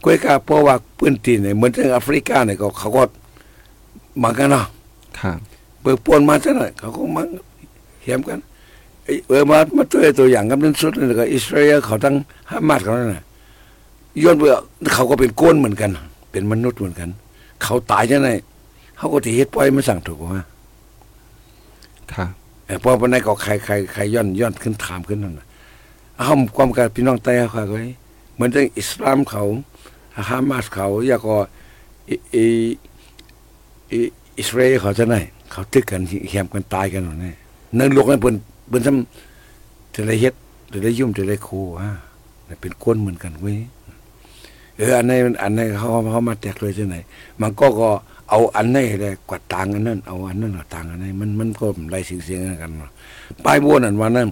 [0.03, 3.03] ก้อยกาเพราะว่าพื้นที่เนี่ยเหมือนทางแอฟริกาเนี่ยก็เขาก็
[4.23, 4.65] มากันเนาะ
[5.19, 5.31] ค่ะ
[5.81, 7.23] เปิดปวนมาซะหน่อยเขาก็มา
[8.01, 8.39] เหียมกัน
[9.03, 12.15] ไอ้เออมามาตัวตัวอย่างกับนั้นสุดเลยก็อิสราเอลเขาตั้ง
[12.49, 13.23] ฮามาสเขานั่นน่ะ
[14.23, 14.53] ย้อนเบื่อ
[14.93, 15.91] เขาก็เป็นก้นเหมือนกัน
[16.31, 17.09] เป็นมนุษย์เหมือนกัน
[17.63, 18.29] เขาตายจังไง
[18.97, 20.43] เขาก็ที่เฮ็ดปล่อยมาสั่งถูกว่า
[22.13, 22.25] ค่ะ
[22.65, 25.45] เออพอวันนั้นก็ใครใครใครย้อนย้อนขึ้นถามขึ้นนั่นน่ะ
[26.19, 27.77] อ้าวความกับพี่น้องไต้เขาก็
[28.35, 29.43] เหมือนเรื่องอิสลามเขา
[30.29, 31.37] ฮามาสเขาอยากก็
[32.09, 32.43] อิอิ
[33.91, 33.99] อิ
[34.39, 35.15] อิสราเอลเขาจะไหน
[35.51, 37.33] เขาตึกกันเหียมกันตายกันหนี่
[37.77, 38.35] นั่นโลกนั้นเพิ่น
[38.69, 40.33] เบิ่นซ้ำจะได้เฮ็ด
[40.73, 41.91] จะได้ยุ่มจะได้ครูฮะ
[42.61, 43.57] เป็นคนเหมือนกันเว้ย
[44.77, 45.11] เอออันไหน
[45.43, 46.95] อันไหนเขาเขามาแตกเลยจังไหน
[47.41, 47.89] มันก็ก็
[48.29, 52.91] เอาอันไหนได้กว่าต่างอันนั้นเอาอันนั้นต่างอันไหนมันมันก็ไล่เสียงๆกันเนาะ
[53.45, 54.27] ป้ายโบนอันว่านั้น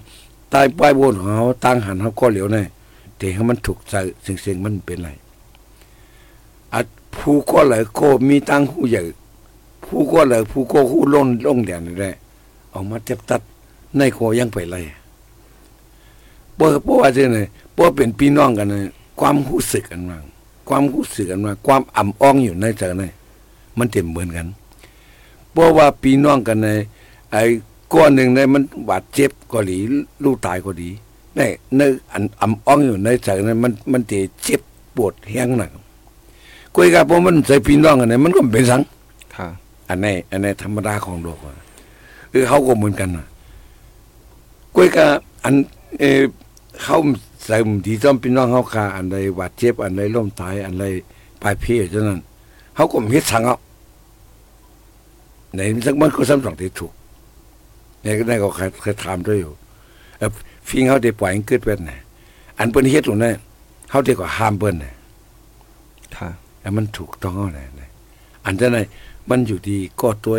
[0.51, 2.58] ใต้ป้ายโบนของเขาตั้งหันเขาก็เหลียวใน
[3.18, 5.10] แต่ให้มันถูกใจเสียงๆมันเป็นไร
[6.75, 9.03] อัดผู้ก็เลยก็มีตั้งหูใหญ่
[9.84, 12.15] ผู้ก็เลยผู้ก็หูล้นลงแดนนี่แหละ
[12.72, 13.41] เอามาเจ็บตัด
[13.98, 14.75] ในโคยังไปไร
[16.58, 17.44] บ่บ่ว่าจังได๋
[17.77, 18.79] บ่เป็นพี่น้องกันนะ
[19.20, 20.20] ความรู้สึกกันว่า
[20.67, 23.13] ความรู้สึกกันว่าความอ่ำอ้องอยู่ในใจนั้น
[23.77, 24.48] มันเต็มเหมือนกัน
[25.55, 26.67] บ่ว่าพี่น้องกันใน
[27.32, 27.41] ไอ้
[27.94, 29.77] ก้อนหนึ่งในมันบาดเจ็บก็ดี
[30.24, 30.89] ลูกตายก็ดี
[31.36, 31.39] ใน
[31.75, 34.62] ในอันอ่ำอ้องอยู่ในใจนั้นมันมันเจ็บ
[34.96, 38.82] ปวดแฮงหน่ะคุยกับพวกมันใส่พี่น้องกันเนี่ยมันก็เป็นสัง
[39.36, 39.48] ค่ะ
[39.89, 41.53] อันในอันในธรรมดาของโลกอะ
[42.32, 43.25] เออเขาก็เหมือนกันนะ
[44.75, 45.10] กล้วยกับ
[45.44, 45.55] อัน
[46.00, 46.22] เออ
[46.84, 46.98] เขา
[47.46, 50.86] ใส่ดีจอมพี่น้องเขาคาอันใดบาดเจ็บอันใดล้มตายอันใด
[51.41, 52.20] ปลายเพศฉะนั้น
[52.75, 53.58] เขาก็มีสังเอา
[55.55, 56.91] ในสักมันก็ซ้ำสองที่ถูก
[58.01, 59.53] ในก็ได้ก็เคยเคยถามด้วยอยู่
[60.17, 60.29] เออ
[60.67, 62.00] ฟิงเขาได้ปล่อยให้เกิดเป็นน่ะ
[62.60, 63.34] อันเปิ้นเฮ็ดตรงนั้น
[63.89, 64.95] เขาได้ก็ห้ามเปิ้นน่ะค่ะ
[66.66, 67.84] แล้วมันถูกต้องเอาไหนไหน
[68.46, 68.78] อันจะไหน
[69.30, 70.38] มันอยู่ดีก็ตัว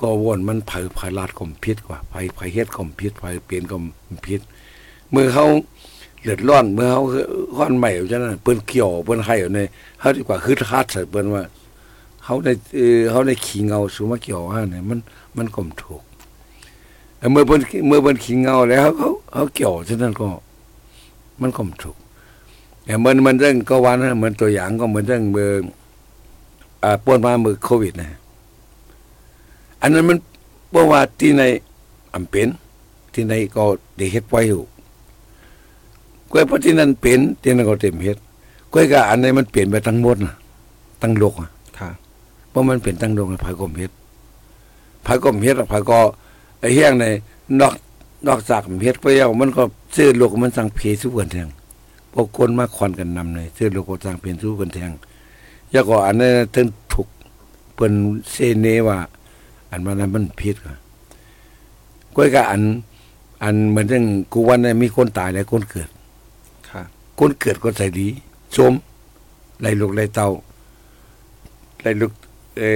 [0.00, 3.76] ก็วนมันเผยไผลาดก็พิษกว่าไผไผเฮ็ดก็พิษไผเปลี่ยนก็
[4.26, 4.40] พิษ
[5.10, 5.46] เมื่อเขา
[6.22, 7.02] เลือดร้อนเมื่อเขา
[7.56, 9.60] ร้อนใหม่ฉะนั้นเปิ้นเกี่ยวเปิ้นให้อยู่ใน
[9.98, 11.42] เขาดีกว่าคือคาดใส่เปิ้นว่า
[12.24, 14.98] เขาได้เออเขาได้ขี้เงาสูมาเกี่ยวว่าเนี่ยมัน
[15.36, 16.02] มันก็ถูก
[17.18, 20.26] แต่เมื่อเปิ้นเมื่อเปิ้นขี้เงาแล้วเขาเขาเกี่ยวฉะนั้นก็
[21.40, 21.96] มันก็ถูก
[22.98, 25.50] เหมือนมันเรื่องก็วันนะเหมือนตัวอย่างก็เหมือนเรื่องเมื่อ
[26.84, 28.08] อ่าป่วนมาเมื่อโควิดนะ
[29.80, 30.18] อันนั้นมัน
[30.70, 31.42] เพราะว่าที่ใน
[32.14, 32.48] อำเป็น
[33.12, 33.64] ที่ในก็
[33.96, 34.62] ได้เฮ็ดไว้อยู่
[36.30, 38.16] กล้วยเพราะที่นั่นเป็นที่นั่นก็เต็มเฮ็ด
[38.72, 40.34] กล้วยก็อันนี้มันเปลี่ยนไปทั้งหมดนะ
[41.02, 41.90] ทั้งโลกอะค่ะ
[42.50, 43.90] เพราะมันเป็นทั้งโลกนะภายกรมเฮ็ด
[45.06, 45.98] ภายกรมเฮ็ดภายก็
[46.60, 47.04] ไอ้เฮียงใน
[47.60, 47.74] นอก
[48.26, 49.62] นอกจากเฮ็ดไปแล้วมันก็
[49.96, 51.48] ซื้อโลกมันสั่งเพสุเพิ่นแทง
[52.12, 54.92] พวกคนมาควันกันนำเลยซื้อโลโกต่างเปลี่ยนสู้กันแทง
[55.72, 57.08] ยาก็อันนั้นถึงถูก
[57.74, 57.92] เปิ้น
[58.30, 58.98] เซเนว่า
[59.70, 60.74] อันว่านั้นมันผิดก็
[62.16, 62.62] ก้อยก็อัน
[63.42, 65.88] อันเหมือนจังกูวันนั้นมีคนตายแล้วคนเกิด
[66.70, 66.82] ค่ะ
[67.18, 68.08] คนเกิดก็ใส่ดี
[68.56, 68.72] ชม
[69.60, 70.30] ไล่ลูกไล่เต้า
[71.82, 72.12] ไล่ลูก
[72.58, 72.70] เอ่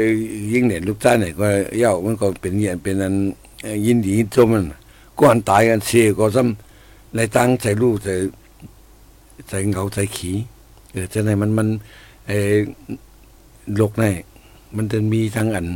[0.00, 1.46] อยิ่งเนี่ยลูกจ้าเนี่ยก็
[1.78, 3.14] เย่ามันก็เป็นเนี่ยเป็นอัน
[3.62, 4.64] เอ่อยินดีชมมัน
[5.20, 8.14] ก่อนตายกันเสียก็ซ้ำไล่ตังใส่ลูกใส่
[9.48, 10.32] ใส่เงาใส่ขี
[10.92, 11.68] เออจะไหนมันมัน
[12.26, 12.38] ไอ้
[13.76, 14.04] โลกใน
[14.76, 15.66] มันจะมีทั้งอัน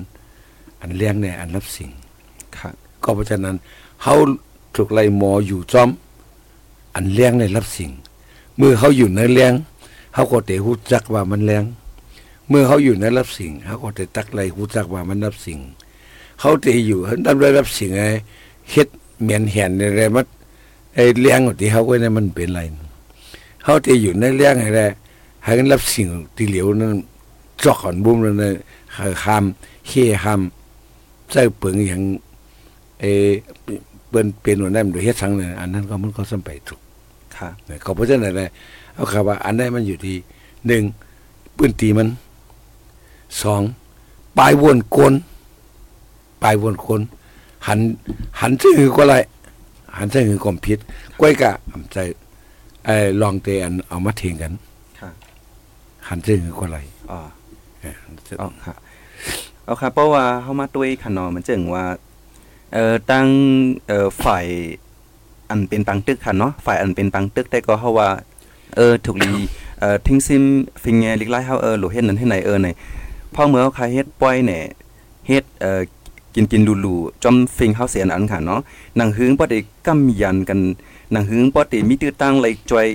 [0.81, 1.91] อันเลี้ยงในอันรับสิ่ง
[2.57, 2.71] ค่ะ
[3.03, 3.57] ก็เพราะฉะนั้น
[4.03, 4.15] เขา
[4.77, 5.91] ถูกไล่หมออยู่จอม
[6.95, 7.91] อันเลี้ยงในรับสิ่ง
[8.57, 9.53] เมื่อเขาอยู่ในเลี้ยง
[10.15, 11.65] เขาก็เตะหูจักว่ามันเลี้ยง
[12.49, 15.59] เมื่อเขาอยู่ในรับสิ่งเขาก็เตะตักไล่หูจักว่ามันรับสิ่ง
[16.41, 18.09] เขาเตะอยู่เขาดับได้รับสิ่งไอ้
[18.71, 18.89] เฮ็ด
[19.23, 20.27] เหมียนแหนอะไรมัน
[20.95, 22.63] ไอ้เลี้ยงที่เขาก็เนี่ยมันเป็นไร
[23.65, 24.83] เขาที่อยู่ในเรื่องอะไร
[25.45, 26.95] ให้กันรับสิ่งที่เหลียวนั้น
[27.63, 28.51] จอกขอนบุ้มแล้วนะ
[29.25, 32.03] คำเฮียคำใส่เปิงอย่าง
[33.01, 33.29] เออ
[34.09, 36.81] เปิ้นเป็นหัวหน้ามันเฮ็ดสังเนี่ยอันนั้นก็มันก็สำไปถูก
[37.37, 38.49] ค่ะเนี่ยเขาเพราะฉะนั้นเลย
[38.95, 40.17] เอาคำว่า อันใดมันอยู่ที่
[40.67, 40.83] หนึ่ง
[41.57, 42.09] ปืนตีมัน
[43.43, 43.63] สอง
[44.39, 45.15] ปลายวนโกน
[46.43, 47.01] ปลายวนโกน
[47.67, 47.79] หัน
[48.41, 49.15] หันซึ่งก็ไร
[49.99, 50.79] หันซึ่งก็ผิด
[51.21, 51.51] ก้อยกะ
[51.93, 51.99] ใจ
[52.85, 54.53] ไอ้ลองเตอันเอามาเทียงกัน
[55.01, 55.11] ค่ะ
[56.09, 56.79] หันซึ่งก็ไร
[57.11, 57.19] อ๋อ
[57.81, 57.95] เอ้ย
[58.41, 58.75] อ๋อค่ะ
[59.65, 61.85] เอาค่ะเพราะว่าเฮามาด้วยขนอมันจึงว่า
[62.73, 63.27] เอ่อตั้ง
[63.89, 64.47] เอ่อฝ่าย
[65.51, 68.09] อันเป็นปังตึกค่ะเนาะฝ่ายอันเป็นปังตึกแต่ก็เฮาว่า
[68.77, 69.33] เออถูกลี
[69.81, 70.45] เอ่อทิ้งซิม
[70.83, 72.69] ฟิงแงลิกไลเฮาเออหลูเฮ็ดนั้นให้ไหนเออไหน
[73.35, 74.63] พอเมื่อเขาใครเฮ็ดปล่อยเนี่ย
[75.29, 75.81] เฮ็ดเอ่อ
[76.35, 78.61] กินกินลูๆจอมฟิงเฮาเสียอันค่ะเนาะ
[78.97, 80.61] หนังหึงบ่ได้กำยันกัน
[81.15, 82.87] หนังหึงบ่ได้มีตื้อตั้งเลยจอย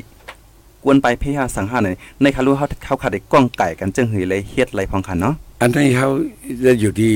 [0.84, 1.90] กวนไปเพหาสังหารใน
[2.22, 6.10] ในคารู้เฮาเขาขาดได้ก้องไก่กันจึงหือเลยเฮ็ดไรพองค่ะเนาะอันนี้เขา
[6.66, 7.14] จะอยู่ที่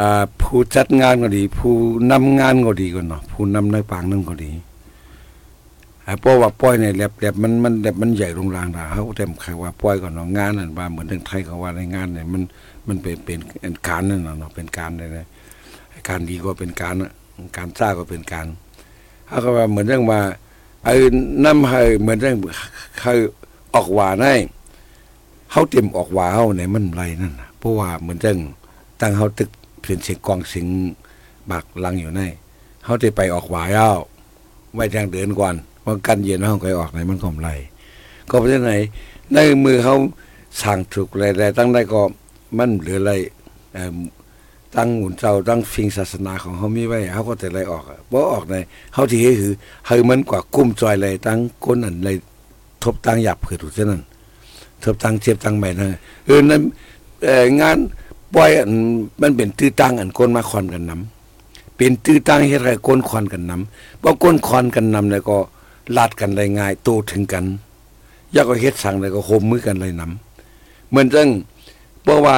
[0.00, 1.72] อ่าผู้จัดงานก็ดี ผู้
[2.12, 4.50] นำงานก็ดีกันเนาะผู้นำในปางนั่นก็ดี
[6.04, 12.42] ไอ้เพราะว่าปล่อยในแลบแลบมันมันแลบมันใหญ่โรงรางดาเขาเต็มใครว่าปล่อยก่อนเนาะงานนั่นว่าเหมือนทางไทยเขาว่าในงานเนี่ยมัน
[12.88, 15.26] มันเป็นเป็นการนั่นเนาะเป็นการเลยนะ
[16.08, 16.94] การดีก็เป็นการ
[17.56, 18.46] การสร้างก็เป็นการ
[19.32, 20.20] เขาก็ว่าเหมือนเรื่องว่า
[20.84, 20.94] ไอ้
[21.44, 22.36] น้ำให้เหมือนเรื่อง
[22.98, 23.12] เขา
[23.74, 24.34] ออกหวานให้
[25.50, 28.38] เขาเตรียมออกว่าเขาในมันไรนั่นเพราะว่าเหมือนจัง
[29.00, 30.66] ตั้งเขาตึกเปลี่ยนเสียงกองเสียง
[31.50, 32.22] บากลังอยู่ใน
[32.84, 33.90] เขาจะไปออกหวายเอา
[34.74, 37.50] ไว้ทางเดินก่อนว่ากันเย็นห้องไปออกไหนมันก็ไร
[38.30, 38.80] ก็เพราะฉะนั้น
[39.34, 39.96] ในมือเขา
[40.62, 42.00] สั่งถูกอะไรตั้งได้ก็
[42.58, 43.12] มันเหลืออะไร
[44.76, 48.54] ตั้งหุ่นเจ้าตั้งฟิงศาสนาของเขามีไว้เขาก็แต่ไรออกเพราะออกใน
[48.92, 49.52] เขาที่ให้คือ
[49.86, 52.16] ให้มันกว่ากุ้มจอยเลยตั้งก้นอันเลย
[52.82, 54.02] ทบตั้งหยับเผื่อถูกเช่นนั้น
[54.82, 55.88] ทบตั้งเจ็บตั้งใหม่นะ
[56.26, 56.60] เออนั้น
[57.60, 57.76] งาน
[58.34, 58.70] ปล่อยอัน
[59.20, 65.36] มันเป็นตื้อตั้งอันก้นมาคอนกันน้ำเป็นตื้อตั้งเฮ็ดไรก้นคอนกันน้ำเพราะก้นคอนกันน้ำแล้วก็
[65.96, 67.44] ลาดกันได้ง่ายโตถึงกัน
[68.34, 71.28] ยากก็เฮ็ดสั่งแล้วก็โฮมมือกันเลยน้ำเหมือนจัง
[72.02, 72.36] เพราะว่า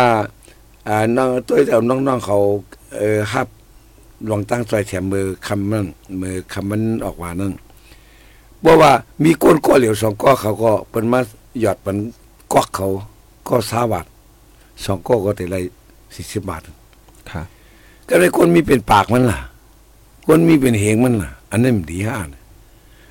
[0.88, 2.38] อ่าน้องตัวแต่น้องๆเขา
[2.96, 3.48] เอ่อฮับ
[4.30, 5.86] ลองตั้งใจแถมมือคำนั้น
[6.20, 7.52] มือคำมันออกว่านั่น
[8.60, 8.92] เพราะว่า
[9.22, 11.20] มีก้นก้อเหลียวสองก้อเขาก็เป็นมา
[11.60, 11.96] หยอดเป็น
[12.52, 12.86] กอกเขา
[13.48, 14.06] ก็สาบาท
[14.84, 15.56] สองก้อก็แต่ไร
[16.14, 16.62] สี่สิบบาท
[17.30, 17.42] ค่ะ
[18.08, 19.38] ก็เลยคนมีเป็นปากมันล่ะ
[20.26, 22.14] คนมีเป็นเหงมันล่ะ อันนั้นมันดีฮะ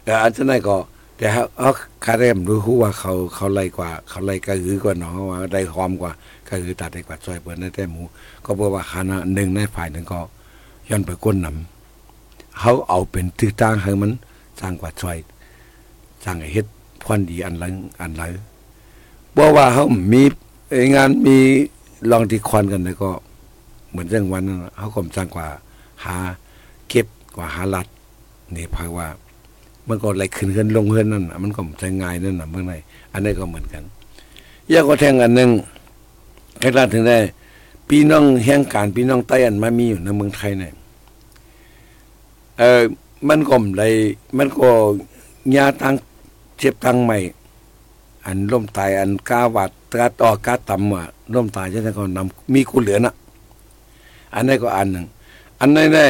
[0.03, 0.77] แต่อันนั้นก็
[1.17, 1.71] แต่เขา
[2.05, 6.11] คาเรมรู้ว่าเขาเขาไล่กว่า เขาไล่กระหือกว่าน้องว่าได้หอมกว่า
[6.53, 8.01] ก็คือตัดได้กว่าซอยเปิดในแต่หมู
[8.45, 10.19] ก็เพราะว่าคณะหนึ่งในฝ่ายหนึ่งก็
[10.89, 14.11] ย้อนไปก้นนำเขาเอาเป็นตื้อตั้งให้มัน
[14.59, 15.17] สร้างกว่าซอย
[16.23, 16.65] สร้างเฮ็ด
[17.03, 18.31] พรดีอันหลังอันหลัง
[19.37, 20.21] บอกว่าเขามี
[20.95, 21.37] งานมี
[22.11, 23.11] ลองที่ควันกันเลยก็
[23.89, 25.47] เหมือนเรื่องวันนั้นเขาก็สร้างกว่า
[26.03, 26.15] หา
[26.89, 27.87] เก็บกว่าหาลัด
[28.55, 29.07] นี่พายว่า
[29.87, 32.77] มันก็ไหลขึ้นขึ้นลงขึ้นนั่นมันก็ใช้ง่ายนั่นน่ะเมื่อไหร่
[33.13, 33.83] อันนี้ก็เหมือนกัน
[34.71, 35.49] ยากก็แทงอันหนึ่ง
[36.63, 37.19] ให้เราถึงได้
[37.89, 40.73] พี่น้องแห่งการพี่น้องใต้อันมามีอยู่ในเมืองไทยเนี่ย
[42.59, 42.81] เออ
[43.27, 43.89] มันก็ได้
[44.37, 44.69] มันก็
[45.55, 45.95] ยาตัง
[46.57, 47.17] เจ็บตังใหม่
[48.25, 53.13] อันล่มตายอันกาวัดกาต่อกาต่ำอะล่มตายจะได้ก็นำมีกูเหลือน่ะ
[54.33, 55.05] อันนี้ก็อันหนึ่ง
[55.59, 56.05] อันนี้ได้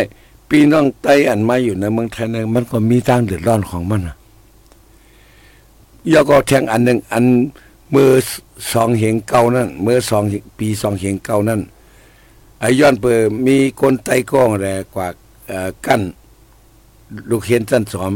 [0.49, 4.15] พี่น้องไต้อันมาอยู่ในเมืองไทยเนี่ยมันก็มีทางเดือดร้อนของมันอะ
[6.13, 7.23] ยาก็แทงอันหนึ่งอัน
[7.93, 8.11] เมื่อ
[8.73, 10.23] สองเหงเก่านั่นเมื่อสอง
[10.59, 11.61] ปีสองเหงเก่านั่น
[12.59, 15.07] ไอ้ย้อนเปิดมีคนไต้ก้องแรกว่า
[15.85, 16.01] กั้น
[17.29, 18.13] ลูกเห็นสั้นสอม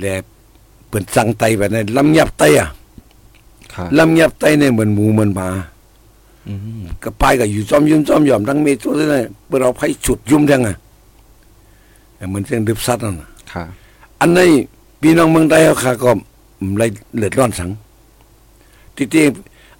[0.00, 0.06] แล
[0.88, 2.68] เปิ่นสั่งไตแบบนั้นลำยับไตอะ
[3.74, 5.48] ค่ะลำยับไตเนี่ยเหมือนหมูเหมือนหมา
[6.48, 10.76] อืมก็ไปก็อยู่จอมยุ่มจอมยอมทั้งเมตัวเลยเปิดเอาไผฉุดยุ่มทั้งอะ
[12.28, 13.64] เหมือนเสียงดึบซัดนั่นน่ะค่ะ
[14.20, 14.50] อันนี้
[15.00, 16.10] พี่น้องเมืองใต้เขาค่ะก็
[16.76, 16.82] ไร
[17.18, 17.70] เลือดร้อนสัง
[18.98, 19.24] ที่ที่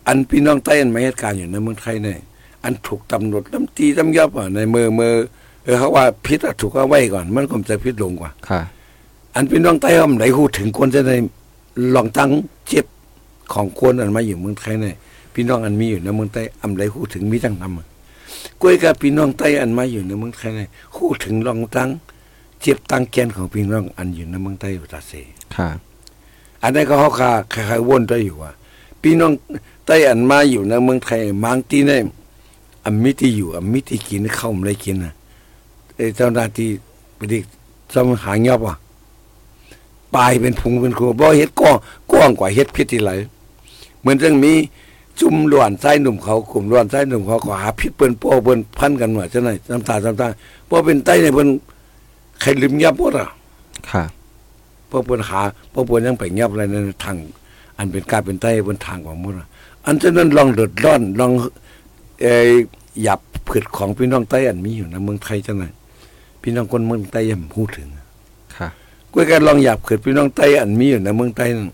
[0.07, 2.19] อันพี่น้องใต้อันมาเหตุการณ์อยู่ในเมืองไทยเนี่ย
[2.65, 5.15] อันถูกตำรวจตำตีตำยับอะในมือมือ
[5.65, 8.61] เออเขาว่าพิษอะถูกเอาไว้ก่อน มันก็จะพิษลงกว่าค่ะ
[9.35, 11.17] อันพี่น้องใต้เขาไหนหูถึงคนจะได้
[11.95, 12.31] ลองตั้ง
[12.69, 12.87] เจ็บ
[13.53, 14.97] ของคนอันมาอยู่เมืองไทยเนี่ย
[15.35, 21.89] พี่น้องอันมีอยู่ในเมืองใต้อำไรหูถึงมีตั้งนำกล้วยกับพี่น้องใต้อันมาอยู่ในเมืองไทยเนี่ยหูถึงลองตั้ง
[22.63, 25.13] เจ็บตั้งแกนของพี่น้องอันอยู่ในเมืองใต้อยู่ตาเส
[25.57, 25.69] ค่ะ
[26.63, 28.53] อันนี้ก็เขาคาคล้ายๆวนตัวอยู่ว่า
[29.03, 29.33] พี่น้อง
[29.87, 32.03] ใต้อันมาอยู่ในเมืองไทยบางที่เนี่ย
[32.85, 35.13] อันมิที่อยู่อันมิที่กินเข้าไม่ได้กินนะ
[35.97, 36.71] ไอ้เจ้าหน้าที่
[37.17, 37.39] ไปดิ
[37.93, 38.75] จอมหางยอบว่ะ
[40.15, 41.77] ปลายเป็นพุงเป็นครัวบ่เฮ็ดก้อง
[42.13, 43.11] ก้องกว่าเฮ็ดพิษที่ไหล
[44.01, 44.53] เหมือนจังมี
[45.21, 50.29] จุ่มล้วนไส้หนุ่มเขากลุ่มล้วนไส้หนุ่มเขาก็หาพิษเปิ้นโป้เปิ้นพันกันว่าจังได๋น้ำตาน้ำตา
[50.67, 51.49] เพราะเป็นไต้เนี่ยเพิ่น
[52.41, 53.29] ใครลืมยับหมดอะ
[53.91, 54.05] ค่ะ
[54.89, 57.17] เพราะเปิ้นหาเพราะเปิ้นยังไปเงียบอะไรในทาง
[57.79, 59.35] อันเป็นกลารเป็นใต้บนทางของมุน
[59.87, 61.33] อันฉะนั้นลองเดือดร้อนลอง
[62.23, 62.51] เอ่อ
[63.03, 65.65] หยับผืดของพี่น้องใต้อันมีอยู่ในเมืองไทยจังได
[66.43, 67.89] พี่น้องคนเมืองใต้ยังพูดถึง
[68.57, 68.69] ค่ะ
[69.13, 71.71] กวยกันลองหยับผืดพี่น้องใต้อันมีอยู่ในเมืองใต้นั่น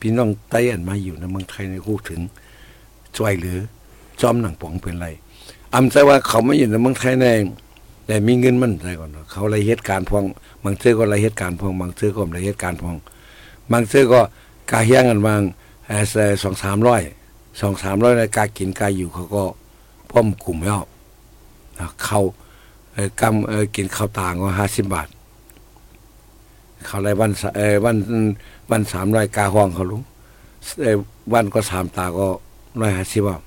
[0.00, 2.20] พี่น้องใต้อันมาอยู่ในเมืองไทยในพูดถึง
[3.16, 3.58] ช่วยเหลือ
[4.20, 5.08] จอมหนังป๋องเป็นไร
[5.74, 7.32] อำใจว่าเขาไม่อยู่ในเมืองไทยแน่
[8.06, 10.24] แต่มีเงินมันใจก่อนเนาะเขาอะไรเหตุการณ์พอง
[10.64, 12.96] บางเทื่อก็อะไรเหตุการณ์พองบางเทื่อก็อะไรเหตุการณ์พอง
[13.72, 14.20] บางเทื่อก็
[14.70, 15.40] กาเฮียงกันบาง
[15.86, 15.96] เอ่
[16.30, 17.02] อสองสามร้อย
[17.60, 19.44] สองสามร้อยในกากินกาอยู่เขาก็
[20.10, 20.82] พ่อมกลุ่มแล้ว
[21.78, 22.20] นะเขา
[22.92, 25.08] เอ่อกำเอ่อกินข้าวต่างก็ห้าสิบบาท
[26.86, 27.96] เขาไรวันสะเอ่อวัน
[28.70, 30.02] วันสามร้อยกาห้องเขาลุง
[30.82, 30.96] เอ่อ
[31.32, 32.26] วันก็สามตาก็
[32.80, 33.40] ร้อยห้าสิบอะ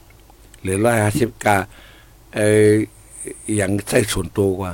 [0.62, 1.58] หรือร้อยห้าสิบกา
[2.36, 2.70] เอ่อ
[3.56, 4.74] อย่างใช้ส่วนตัวกว่า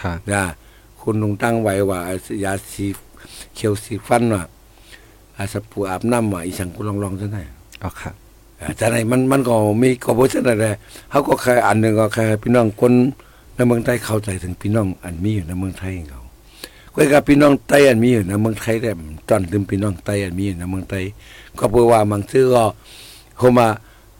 [0.00, 0.42] ค่ะนะ
[1.00, 1.98] คุณลุงตั้งไว้ว่า
[2.44, 2.86] ยาสี
[3.54, 4.44] เขียวสีฟันว่ะ
[5.38, 7.46] อาสปูอาบน้ำว่ะอีสังคุณลองลองซะหน่อย
[7.82, 8.10] อ๋อค่ะ
[8.60, 10.66] อ่าแต่ไหนมันมันก็มีก็บ่ใช่อะไร
[11.10, 12.92] เขาก็แค่อันหนึ่งก็แค่พี่น้องคน
[13.54, 16.22] ในเมืองไทยเข้าใจถึงพี่น้องอันมีอยู่ในเมืองไทยของเขา
[16.94, 18.90] ก็กับพี่น้องไต้อันมีอยู่ในเมืองไทยแต่
[19.28, 21.04] ตอนถึงพี่น้องไต้อันมีอยู่ในเมืองไทย
[21.58, 22.64] ก็เพราะว่าบางซื่อก็
[23.36, 23.66] เขามา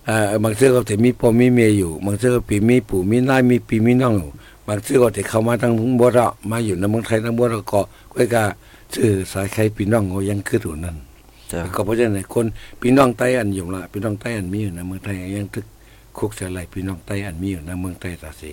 [0.07, 4.31] เอ่อบางซื่อก็จะมีพ่อมีเมียอยู่บางซื่อก็ปีมีปู่มีน้ามีปีมีน้องอยู่
[4.67, 7.81] บางชื่อก็ที่เข้ามาทางบ่ละมาอยู่ในเมืองไทยทั้งบ่ละก็
[8.13, 8.45] ก้อยก็
[8.95, 10.97] ชื่อสายใครพี่น้องก็ยังคืออยู่นั่น
[11.53, 12.47] จ้ะก็เพราะฉะนั้นคน
[12.81, 15.67] พี่น้องไต้อันอยู่ละพี่น้องไต้อันมีอยู่ในเมืองไทยยังทึก
[16.19, 18.53] คุกเสียไหลพี่น้องไต้อันมีอยู่ในเมืองไทยตาสี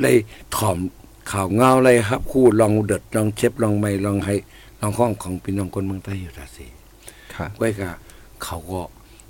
[0.00, 0.16] เลย
[0.56, 0.78] ถ่อม
[1.32, 4.34] ข่าวเงาเลยครับ คู่ลองเดือดลองเช็บลองไม่ลองให้
[4.80, 6.66] ลองห้องของพี่น้องคนเมืองไทยอยู่ตาสี
[7.34, 7.90] ค่ะไว้ก็
[8.44, 8.80] เขาก็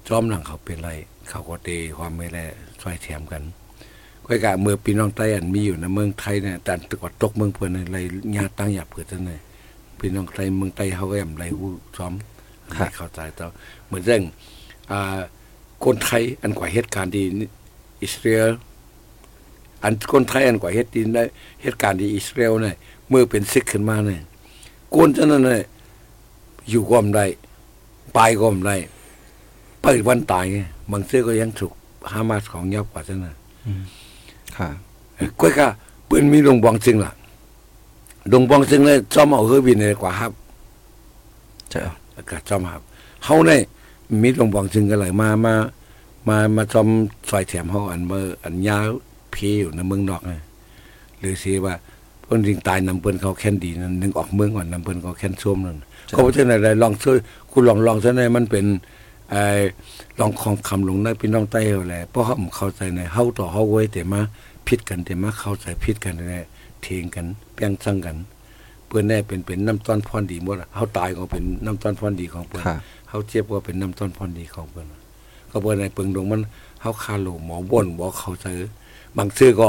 [0.09, 0.91] จอมหลังเขาเป็นไร
[1.29, 2.39] เขาก็เตความไม่แล
[2.81, 3.43] ช่วยแถมกัน
[4.23, 7.99] ไว้ก็เมื่อพี่น้องไต้อันมีอยู่ในเมืองไทยเนี่ยแต่ตะกอดตกเมืองเพื่อนอะไร
[8.37, 9.41] ญาติตั้งหยับเพื่อนนั่นเลย
[10.03, 12.13] พี่น้องไทยเมืองไต้เขาก็ยำไรหู้ซ้อม
[12.75, 13.47] ครับให้เข้าใจต่อ
[13.87, 14.23] เหมือนเรื่อง
[14.91, 15.19] อ่า
[15.85, 17.23] คนไทยอันกว่าเหตุการณ์ดี
[18.03, 18.51] อิสราเอล
[19.83, 21.25] อันคนไทยอันกว่าเหตุดีได้
[21.63, 22.75] เหตุการณ์ดีอิสราเอลเนี่ย
[23.09, 24.23] เมื่อเป็นซิกขึ้นมาเนี่ย
[24.95, 25.63] กวนจะนั่นเนี่ย
[26.71, 27.27] อยู่ก็ไม่ได้
[28.15, 28.77] ไปก็ไม่ได้
[29.83, 30.59] เปิดวันตายไง
[30.91, 31.73] บางเสื้อก็ยังถูก
[32.13, 33.37] ฮามาสของยับกว่าจะนั่น
[34.57, 34.69] ค่ะ
[35.41, 35.67] ก้อยก็
[36.09, 37.22] ปืนมีดงบองซึ่งล่ะดงบองซึ่งเลยจอมเอาเฮือบินเลยกว่าครับจ้ะ
[42.17, 42.83] อากาศจอมครับ
[43.25, 43.61] เฮาเนี่ย
[44.23, 45.55] มีดงบองซึ่งกันเลยมามา
[46.29, 46.89] มามาจอม
[47.31, 48.89] ซอยแถมเฮาอันเมื่ออันยาว
[49.35, 50.33] พีอยู่ในเมืองนอกไง
[51.19, 51.75] หรือสิว่า
[52.25, 55.79] เพิ่นริงตายนำเพิ่นเขาแค้นดีนั่นนึงออกเมืองก่อนนำเพิ่นเขาแค้นส้วมนั่น
[56.15, 57.17] ก็เพราะฉะนั้นเลยลองช่วย
[57.51, 58.65] คุณลองลองซะหน่อยมันเป็น
[59.31, 59.43] ไอ้
[60.21, 64.21] ลองของคำลงในพี่น้องใต้เฮาแหละเพราะเขาเข้าใจในเฮาต่อเฮาไว้แต่มา
[64.69, 66.41] ผิดกันแต่มาเข้าใจผิดกันแน่
[66.83, 68.17] เถียงกันเปียงซังกัน
[68.87, 72.77] เพื่อนแน่เป็นเป็นน้ำต้นพรดีหมดอะเฮาตายก็เป็นน้ำต้นพรดีของเพิ่นค่ะ
[73.09, 74.87] เฮาเจ็บก็เป็นน้ำต้นพรดีของเพิ่น
[75.51, 76.43] ก็เพิ่นในเปิงดงมัน
[76.83, 78.47] เฮาคาโลหมอบ่นบ่เข้าใจ
[79.17, 79.69] บางซื่อก็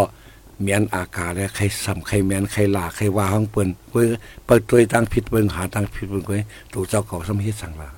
[0.62, 4.06] เมียนอากาศและใครซ้ำใครแม่นใครลาใครว่าของเปิ้นเพิ่น
[4.46, 6.38] เปิดตัวตั้งผิดเบิ่งหาตั้งผิดเบิ่งไว้
[6.74, 7.90] ตูเจ้าเขาสมเฮ็ดสั่งลา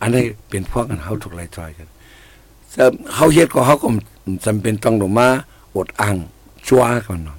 [0.00, 1.88] อันนี้เป็นพวกกันเฮาถูกไล่จอยกัน
[2.72, 3.88] แต่เฮาเฮ็ดก็เฮาก็
[4.46, 5.28] จำเป็นต้องลงมา
[5.76, 6.16] อดอ้าง
[6.66, 7.38] ชัวก่อนเนาะ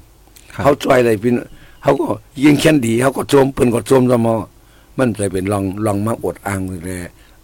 [0.53, 1.35] ครับเขาจ่อยอะไรพี่น
[1.83, 2.07] เขาก็
[2.43, 4.35] ยิงแค้นดีเขาก็โจมเปิ้นก็โจมซะมอ
[4.97, 6.99] มันจะเป็นลองลองมาอดอ้างเลย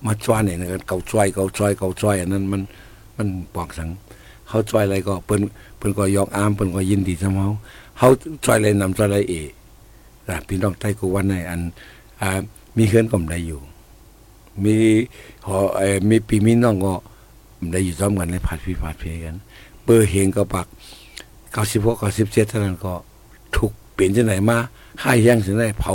[0.05, 2.61] มาจ้วเนี่ยนะเกาจ้อยเกาจ้อยเกาจ้อยอันนั้นมัน
[3.17, 3.89] มันปอกสัง
[4.47, 5.41] เขาจ้อยอะไรก็เปิ้น
[5.77, 7.45] เปิ้นก็ยอกอามเปิ้นก็ยินดีซะมอ
[7.97, 8.09] เขา
[8.45, 9.33] จ้อยอะไรนำจ้อยอะไรเอ
[10.29, 11.61] นะพี่น้องไทยกูวันในอัน
[12.21, 12.29] อ่า
[12.77, 13.61] มีเฮือนก็ได้อยู่
[14.63, 14.75] มี
[15.47, 16.93] หอเอ่อมีปีมีน้องก็
[17.71, 19.35] ได้อยู่ซ้อมกันในผัดพี่ผัดเพกัน
[19.83, 20.67] เบอร์เฮงก็ปัก
[21.51, 22.93] เก้าสิบหกเก้าสิบเจ็ดเท่านั้นก็
[23.55, 24.57] ถูกเปลี่ยนที่ไหนมา
[25.01, 25.93] ค่ายย่างที่ไหนเผา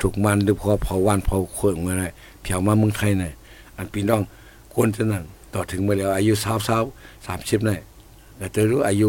[0.00, 2.08] ถูกมันหรือพอเผาวันเผาโคนมาได้
[2.42, 3.32] เผามาเมืองไทยเนี่ย
[3.76, 4.22] อันพี่น้อง
[4.74, 6.82] คนที่นั่นต่อถึงมาแล้วอายุสาวสาว
[7.26, 7.80] สามสิบเนี่ย
[8.36, 9.08] แต่จะรู้อายุ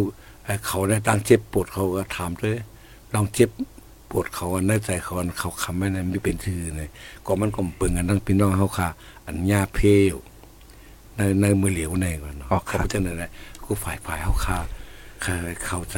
[0.68, 2.58] เขาเนี่ยตั้งเจ็บปวดเขาก็ถามเลย
[3.14, 3.50] ลองเจ็บ
[4.10, 6.90] ปวดเขาอันในใจเขาอันเขาคำไม่นั้นไม่เป็นชื่อเลย
[7.26, 8.90] ก็มันก็เปิงกันทั้งพี่น้องเขาค่ะ
[9.26, 10.16] อันญาเพลยว
[12.02, 13.32] ในก่อนเนาะอ๋อครับเขาจะนั่นแหละ
[13.64, 14.58] กูฝ่ายฝ่ายเขาค่ะ
[15.24, 15.34] ข้า
[15.66, 15.98] เข้าใจ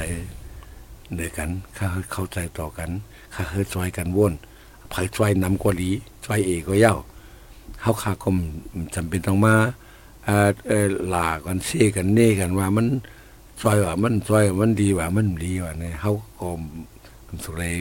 [1.15, 2.89] เดียวกันข้าเข้าใจต่อกัน
[3.34, 4.34] ข้าเคยช่วยกันว่น
[4.89, 5.91] ไผช่วยนำกว่าดี
[6.25, 6.95] ช่วยเอกก็เย้า
[7.82, 8.29] เฮาข้าก็
[8.95, 9.53] จำเป็นต้องมา
[10.25, 12.88] เอ่อเอ่อลากันเซกันเน่กันว่ามัน
[13.62, 16.49] ช่วยว่ามันช่วยมันดีว่ามันดีว่าเนี่ยเฮาก็
[17.43, 17.73] สุดเลย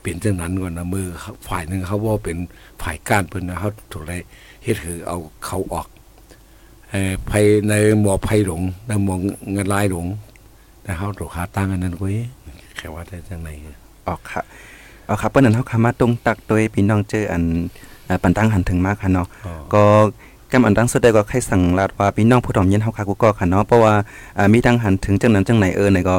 [0.00, 1.06] เป็นจังนั้นก่อนนะมือ
[1.46, 2.38] ฝ่ายหนึงเขาว่าเป็น
[2.82, 4.20] ฝ่ายการเพิ่นนะเฮาถูกเลย
[4.62, 5.99] เฮ็ดคือเอาเขาออกเอ่อ
[7.30, 9.16] ภายในหมอภัยหลงในหมอ
[9.52, 10.06] เงินลายหลง
[10.82, 12.12] แต่เขาถูกหาตั้งอันนั้นไว้
[12.76, 13.48] แค่ว่าได้จังไหน
[14.08, 14.42] ออกค่ะ
[15.06, 17.42] เอาครับเปิ้นนั้นเฮาคามาตรงตักโดยพี่น้องเจออัน
[18.06, 19.26] เอ่อปันตั้งหันถึงมากค่ะเนาะ
[19.74, 19.82] ก็
[20.52, 23.94] กำอันตั้งสุดได้ก็ใครสั่งลาดว่าพี่น้องผู้ถอมเย็นเฮาคากูก็ค่ะเนาะเพราะว่า
[24.38, 26.16] อ่ามีตั้งหันถึงจังนั้นจังไหนเออเนี่ยก็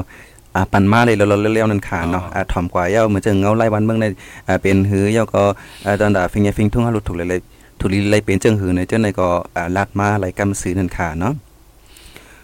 [0.56, 4.06] อ่าปันมาเลยเราเร็วๆนั่นค่ะเนาะอ่าถ่อมกว่าเย้าเหมือนจังเงาไล่วันเมืองใน
[4.48, 5.44] อ่าเป็นหือเย้าก็
[5.86, 7.42] อ่าตอนดาฟิงยาฟิงทุ่งหาลุถูกเลยเลย
[7.82, 11.34] ถูกลีเลยเป็นเจังหือในเจังไหนก็อ่าลาดมาไหลกำซื้อนั่นค่ะเนาะ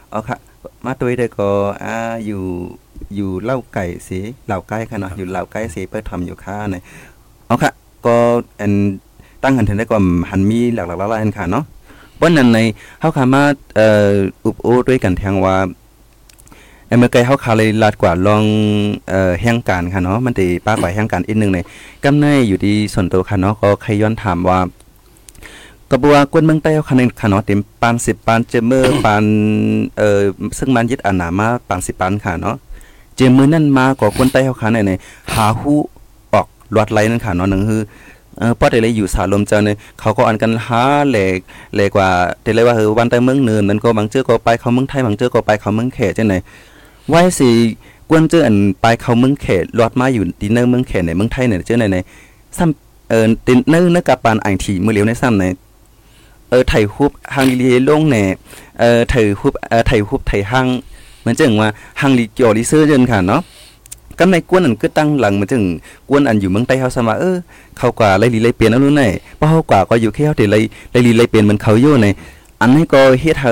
[0.09, 0.37] เอาค่ะ
[0.85, 1.49] มาตัวได้ก็
[1.83, 1.95] อ่า
[2.25, 2.43] อยู่
[3.15, 6.75] อยู่เล่าไก่สิเหล่าไก่ค่ะเนาะอยู่เหล่าไก่สิเปิดทำอยู่ค่ะใน
[7.47, 7.71] เอาค่ะ
[8.05, 8.15] ก็
[8.59, 8.71] อัน
[9.43, 9.97] ตั้งหันถึงได้ก็
[10.29, 11.63] หันมีหลากหลายหลายอันค่ะเนาะ
[12.21, 12.59] วันนั้นใน
[12.99, 13.43] เฮาคามา
[13.75, 14.11] เอ่อ
[14.45, 15.55] อุบโอด้วยกันแทงว่า
[16.87, 18.43] เอเมื่อไกลเฮาคาเลยลาดกว่าลอง
[19.09, 21.59] เอ่อแห่งการค่ะเนาะมันติป้ากว่าแห่งการอีกหนึงใน
[22.03, 24.59] กำในอยู่ที่ส่วนตัวค่ะเนาะก็ใครย้อนถามว่า
[25.91, 29.23] กระบวกวนเมืองใต้าคะแนนขนาดเต็มปานสิบปานเจมเมอร์ปาน
[29.97, 30.21] เอ่อ
[30.57, 32.55] ซึ่งมันยึดอานามาปานสิบปานค่ะเนาะ
[33.15, 34.93] เจมเมือนั่นมาก็คนใต้เขาคะแนนใน
[35.33, 35.79] หาฮู้
[36.33, 37.81] ออกลวดไหลนั่นค่ะเนาะหนึ่งคือ
[38.37, 41.37] เออพอได้เลยอยู่สาลมเจ้าเนี่ยเขาก็อันกันหาแหลก
[41.75, 42.09] แหลกว่า
[42.43, 46.35] ได้เลยว่าเออวันใต้เมืองเนินนั้นก็บางเจื้อก็ไปเขาเมืองไทยบางเจื้อก็ไปเขาเมืองเขตจังไหน
[47.09, 47.49] ไว้สิ
[48.09, 51.97] กวนเจื้ออันไปเขาเมืองเขตลอดมาอยู่ที่เนอร์เมืองเขตในเมืองไทยเนี่ยเจ้าไหนใน
[52.57, 55.45] ซ้ำเออตินเนอเนอกับปานอ่างถีมือเหลียวในซ้ำใน
[56.49, 58.23] เออไถฮุบฮังลีลงแหน่
[58.79, 60.67] เออไถฮุบเออไถฮุบไถฮัง
[61.21, 61.69] เหมือนจังว่า
[62.01, 63.41] ฮังลีจอลิเซอร์เจนค่ะเนาะ
[64.19, 65.63] กันในกวนอันก็ตั้งหลังมาถึง
[66.09, 67.37] กวนอันอยู่เมืองใต้เฮาซะมาเออ
[67.77, 69.03] เขากว่าไล่ลีไล่เปลี่ยนเอารู้ไหน
[69.37, 70.59] เพราะเฮากว่าก็อยู่แค่เฮาที่ไล่
[70.91, 72.07] ไล่ลีไล่เปลี่ยนมันเขาอยู่ใน
[72.61, 73.51] อันนี้ก็เฮ็ดให้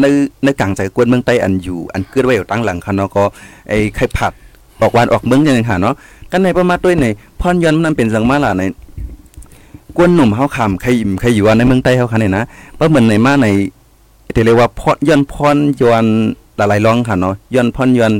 [0.00, 0.04] ใน
[0.44, 3.24] ในกลางใจกวนเมืองใต้อันอยู่อันเกิดไว้อยู่ตั้งหลังคันเนาะก็
[3.68, 4.32] ไอ้ไข่ผัด
[4.80, 5.94] ออกวานออกเมืองจังค่ะเนาะ
[6.30, 7.06] กันในประมาณด้วยใน
[7.40, 8.62] พรย้อนมันเป็นสังมาล่ะใน
[9.96, 10.88] กวนหนุ่มเฮาคำใคร
[11.20, 12.44] ใครอยู่ในเมืองใต้เฮาคันนี่นะ
[12.74, 13.46] เพราะเหมือนในมาใน
[14.34, 16.04] ที่เรียกว่าพรย้อนพรยอน
[16.56, 18.12] หลายๆร้องค่ะเนาะย้อนพรยอน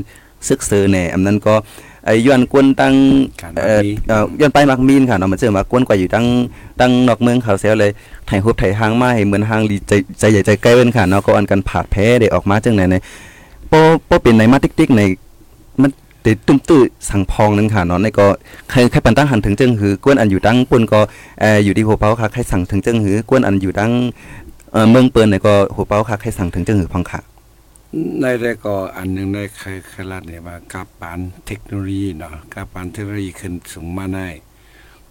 [0.48, 1.55] ซึกเซอแน่อันนั้นก็
[2.07, 2.94] ไอ้ย้อนกวนตั้ง
[3.42, 6.26] การเอ่อมีเอ่อย้อนไปมักมีนค่ะเนาะมันเจอมากวนกว่าอยู่ตั้ง
[6.81, 7.90] ตั้งนอกเมืองเขาเสียเลย
[8.26, 12.96] ไถฮุบไถหางมาให้เหมือนหางลีใจใจใหญ่ใจใกล้เว้นค่ะเนาะก็อันกันผาดแพ้ได้ออกมาจังไหนใน
[13.68, 13.72] โป
[14.07, 15.02] โปเป็นในมาติ๊กๆใน
[15.83, 15.90] มัน
[16.27, 18.27] ติดตุ้มตื้อสังพองนึงค่ะเนาะในก็
[18.71, 21.01] ใครใครปันตั้งหันถึงจึงหือกวนอันอยู่ตั้งปุ่นก็
[21.41, 23.93] เอออยู่ที่หัวเป้าค่ะใครสั่งถึงจึงหือกวนอันอยู่ตั้ง
[24.73, 27.21] เออเมืองเปิ้นในก็หัวเป้าค่ะใครสั่งถึงจึงหือพังค่ะ
[28.21, 34.29] ในได้ก็อันหนึ่งในเคยเคยรัดเนี่ยว่ากับปานเทคโนโลยีเนาะกับปานเทคโนโลยีขึ้นสูงมาได้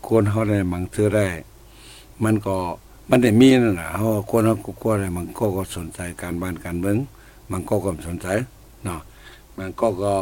[0.08, 1.28] คนเฮาได้มังเทือได้
[2.24, 2.56] มันก็
[3.10, 6.98] มันได้มีนั่นนะเฮาคนเฮาก็กลัวได้มันก็ก็สนใจการบ้านการเมือง
[7.52, 8.28] มันก็ก็สนใจ
[8.84, 9.00] เนาะ
[9.58, 10.14] มันก็ก็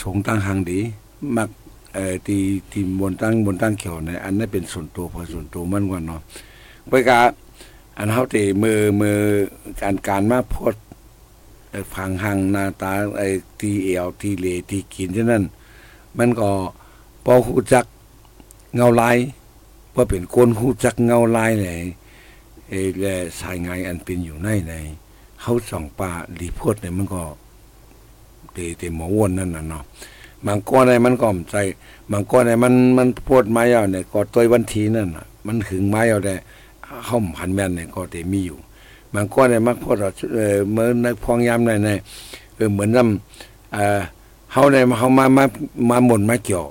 [0.00, 0.80] สงตั้งหางดี
[1.36, 1.48] มัก
[1.94, 6.20] เอ่อที่ที่บนตั้งบนตั้งเขียวเนี่ยอันนั้นเป็นส่วนตัวพอส่วนตัวมันกว่าเนาะ
[6.88, 7.20] ไปกะ
[7.98, 9.18] อันเฮาที่มือมือ
[9.80, 10.74] การการมาพด
[11.94, 13.28] ฟังหังหน้าตาไอ้
[13.60, 15.44] ทีเอวทีเลทีกินที่นั่น
[16.18, 16.50] มันก็
[17.24, 17.84] พอหูจัก
[18.74, 19.16] เงาลาย
[19.94, 21.68] พอเป็นคนหูจักเงาลายไหน
[22.68, 23.04] ไอ้แล
[23.40, 24.74] สายงานอันเป็นอยู่ในใน
[25.40, 27.22] เขาส่องป่ารีพดเนี่ยมันก็
[28.56, 29.84] ตเตหมอวนนั่นน่ะเนาะ
[30.46, 31.56] บางก้อนในมันก็มใจ
[32.10, 36.34] บางก้อนในมันมันโพดไม้เอาเนี่ยก็ตัววันทีนั่นน่ะ มันหึงไม้เอาได้
[37.08, 38.58] ห้มหันแม่นเนี่ยก็เตมีอยู่
[39.14, 40.02] บางคนเนี่ยมักพอด
[40.36, 41.90] เออเมื่อนในพองยามในใน
[42.56, 44.00] เออเหมือนน้ำเอ่อ
[44.52, 45.44] เฮาเนี่ยเฮามามา
[45.90, 46.64] มาหม่นมาเกี่ยว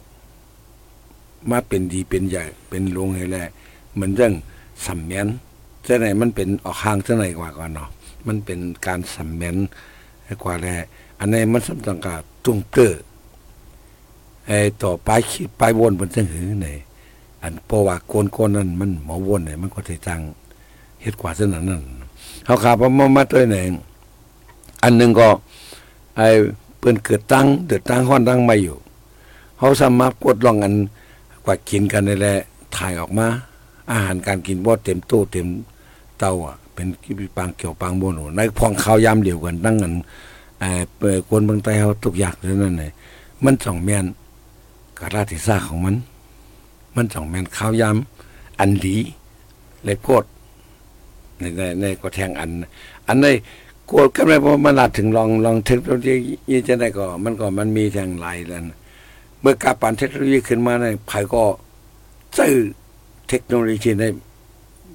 [1.49, 3.37] มาเป็นดีเป็นใหญ่เป็นลงให้แล
[3.93, 4.33] เหมือนเรื่อง
[4.85, 5.27] สัมแมน
[5.83, 7.89] เจ้าไหนมันเป็นออกห่างเจ้าไหนกว่าก่อนเนาะ
[8.27, 9.57] มันเป็นการสัมแมน
[10.31, 10.67] ให้กว่าแล
[11.19, 13.01] อันนี้มันสำคัญกับตุ้งเตอร์
[14.47, 16.69] ไอ้ต่อไปคิดไปวนบนเส้นหือไหน
[17.41, 20.19] อันเพราะว่าโกนโกนนั้นมันหมอวนเนี่ยมันก็จะจัง
[21.01, 21.83] เฮ็ดกว่าเส้นนั้นนั่น
[22.45, 23.57] เขาขาพมามาตัวไหน
[24.83, 25.29] อันหนึ่งก็
[26.17, 26.27] ไอ้
[26.79, 28.77] เปิ้นเกิดตั้งเดือดตั้งห้อนตั้งมาอยู่
[29.57, 30.73] เขาสามารถกดลองอัน
[31.45, 32.35] กว่ากินกันนี่แหละ
[32.75, 33.27] ถ่ายออกมา
[33.91, 35.47] อาหารการกินบ่เต็มตู้เต็ม
[36.19, 36.87] เตาอะ เป็น
[37.37, 39.93] ปางเกี่ยวปางโบโนในพองข้าวยามเดียวกันตั้งกัน
[40.59, 42.91] ไอ้เปิดคนเมืองใต้เขาทุกอย่างเท่านั้นเลย
[43.43, 44.05] มันสองแมน
[44.99, 45.95] กราธิซาของมัน
[46.95, 47.97] มันสองแมนข้าวยาม
[48.59, 48.97] อันดี
[49.83, 50.23] เลยโพด
[51.39, 52.49] ในในในก็แทงอัน
[53.07, 53.27] อันใน
[53.89, 56.15] กวดกันไปพอมันลาดถึงลองลองเทคโนโลยี
[56.49, 58.61] ยี่จะได้ก็มันก็มันมีแทงหลายแล้ว
[59.41, 61.43] เมื่อกาปานเทคโนโลยีขึ้นมาในภายก็
[62.37, 62.53] ซื้อ
[63.29, 64.05] เทคโนโลยีใน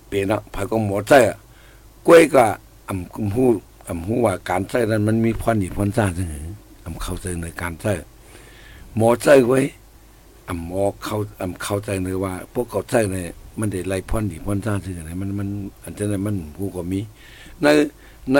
[0.09, 1.21] เปลี่ยนอะภายก็หมดเจ้
[2.07, 2.47] กล้วยก็
[2.89, 3.47] อำคุมหู
[3.89, 6.47] อำหูว่าการใช้นั้นมันมีพรดีพรซ่าเสมอ
[6.85, 7.93] อำเข้าใจในการใช้
[8.97, 9.61] หมอใจไว้
[10.49, 13.17] อำหมอเข้าอำเข้าใจเลยว่า พวกเขาใช้ใน
[13.59, 15.49] มันได้ไล่พรดีพรซ่าเสมอมันมัน
[15.83, 17.01] อันนั้นมันผู้ก็มี
[17.63, 17.67] ใน
[18.35, 18.39] ใน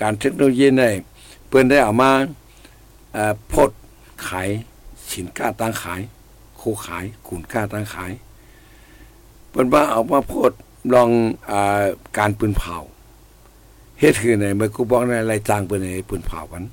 [0.00, 0.84] การเทคโนโลยีใน
[1.48, 2.10] เพื่อนได้เอามา
[3.12, 3.70] เอ่อโพด
[4.28, 4.48] ขาย
[5.14, 6.00] สินค้าตั้งขาย
[6.56, 8.12] โคขายขุนค้าตั้งขาย
[9.50, 10.52] เพิ่นว่าเอามาโพด
[10.94, 11.08] ลอง
[11.50, 11.52] อ
[12.18, 12.76] การปืนเผา
[13.98, 16.64] เฮ็ดคือในเมื่อกูบอกในรายจ้างเปิ้นให้ปืนเผากัน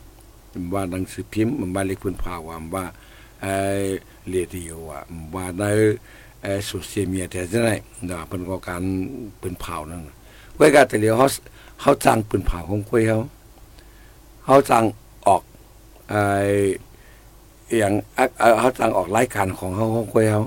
[0.74, 2.86] ว่าหนังสือพิมพ์มันว่าเล็กปืนเผาว่ามว่า
[3.42, 3.46] เอ
[4.30, 5.00] เรดิโอว่า
[5.36, 5.64] ว่าใน
[6.42, 7.76] เอโซเชียลมีเดียแต่จังได๋
[8.08, 8.84] เนาะเพิ่นก็การ
[9.42, 10.16] ปืนเผานั่นน่ะ
[10.56, 11.28] ไว้กาแต่เดียวเขา
[11.82, 13.20] เขาจ้างปืนเผาของกล้วยเขา
[14.46, 14.84] เขาจ้าง
[15.28, 15.42] ออก
[16.10, 16.16] ไอ
[17.78, 17.94] อย่าง
[18.60, 20.44] เขาจ้างออกรายการของเขาของกล้วยเขา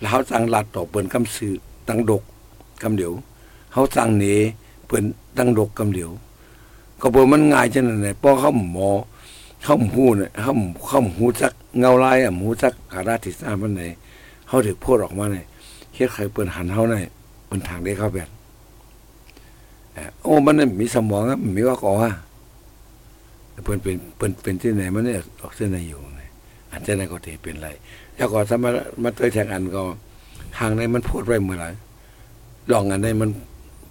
[0.00, 1.52] แล้วเขาจ้างลัดต่อเปิ้นคำสื่อ
[1.88, 2.22] ตั้งดก
[2.82, 3.12] คำเดียว
[3.72, 4.24] เขาจ้างเน
[4.86, 5.04] เปิ้น
[5.38, 6.10] ตั้งดกคำเดียว
[7.00, 8.90] ก็บ่มันง่ายจังนั้นแหละพราะเข้าหมอ
[9.64, 10.52] เข้าหูเนี่ยเข้า
[10.86, 13.82] เข้าหูจักเงาลายอะหูจักกาลาติสามันไหน
[14.46, 15.46] เขาถึกพูดออกมาเนี่ย
[15.94, 16.94] เฮ็ดใครเปิ้นหันเฮาใน
[17.46, 18.28] เปิ้นทางได้เข้าแบบ
[19.94, 22.12] เอ่อโอ้มันน่มีสมองอะมันมีว่าก่อฮะ
[23.64, 26.00] เพิ่นเป็นเพิ่นเป็นที่ไหนมันเนี่ยออกเส้นไหนอยู่
[26.72, 27.68] อันเส้นไหนก็ที่เป็นไร
[28.16, 28.70] แล้วก็ถ้ามา
[29.02, 29.82] มาตัวแทงอันก็
[30.58, 31.68] ทางไหนมันพูดไว้เมื่อไหร่
[32.72, 33.30] ลองอันไหนมัน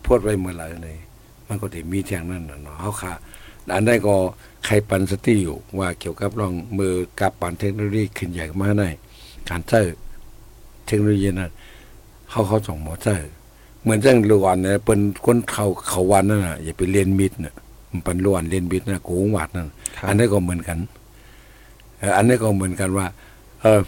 [0.05, 0.97] พูดไว้เมื่อไหร่เลย
[1.47, 3.13] มันก็ที่มีแทงนั่นน่ะเนาะเฮาค่ะ
[3.73, 4.15] อันใดก็
[4.65, 8.84] ใครปันสติอยู่ว่าเกี่ยวกับลองมือกับปันเทคโนโลยีขึ้นใหญ่มาใน
[9.49, 9.82] การใช้
[10.86, 11.51] เทคโนโลยีนั้น
[12.30, 13.15] เขาเขาส่งหมอใช้
[13.82, 17.55] เหมือนจังลวนเนี่ยเป็นคนเขาเขาวันนั่นน่ะอย่าไปเรียนมิดน่ะ
[17.89, 19.67] มันเป็นลวนเรียนมิดนะโกงวัดนั่น
[19.97, 20.78] ครับอันนี้นก็เหมือนกัน
[21.99, 23.07] เอออันนี้ก็เหมือนกันว่า
[23.61, 23.82] เออ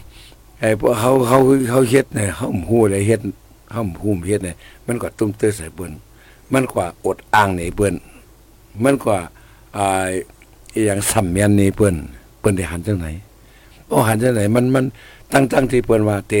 [0.60, 1.38] ไอ้พวกเขาเขา
[1.70, 3.20] เขาเฮ็ดเนี่ยเขาหู้ได้เฮ็ด
[3.70, 4.56] เขาหู้เฮ็ดเนี่ย
[4.86, 5.92] มันก็ตุ้มเตื้อใส่เปิ้น
[6.52, 7.94] มันกว่าอดอ้างในเปิ้น
[8.84, 9.18] มันกว่า
[9.76, 10.06] อ่า
[10.84, 11.94] อย่างสัมเมียนนี่เปิ้น
[12.40, 13.06] เปิ้นได้หันจังไหน
[13.88, 14.84] บ่หันจังไหนมันมัน
[15.32, 16.34] ตั้งตั้งที่เปิ้นว่าเต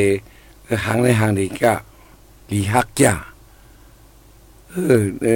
[0.84, 1.74] หางในหางดีก็
[2.50, 3.12] ลีฮักจ้า
[4.70, 5.28] เออเอ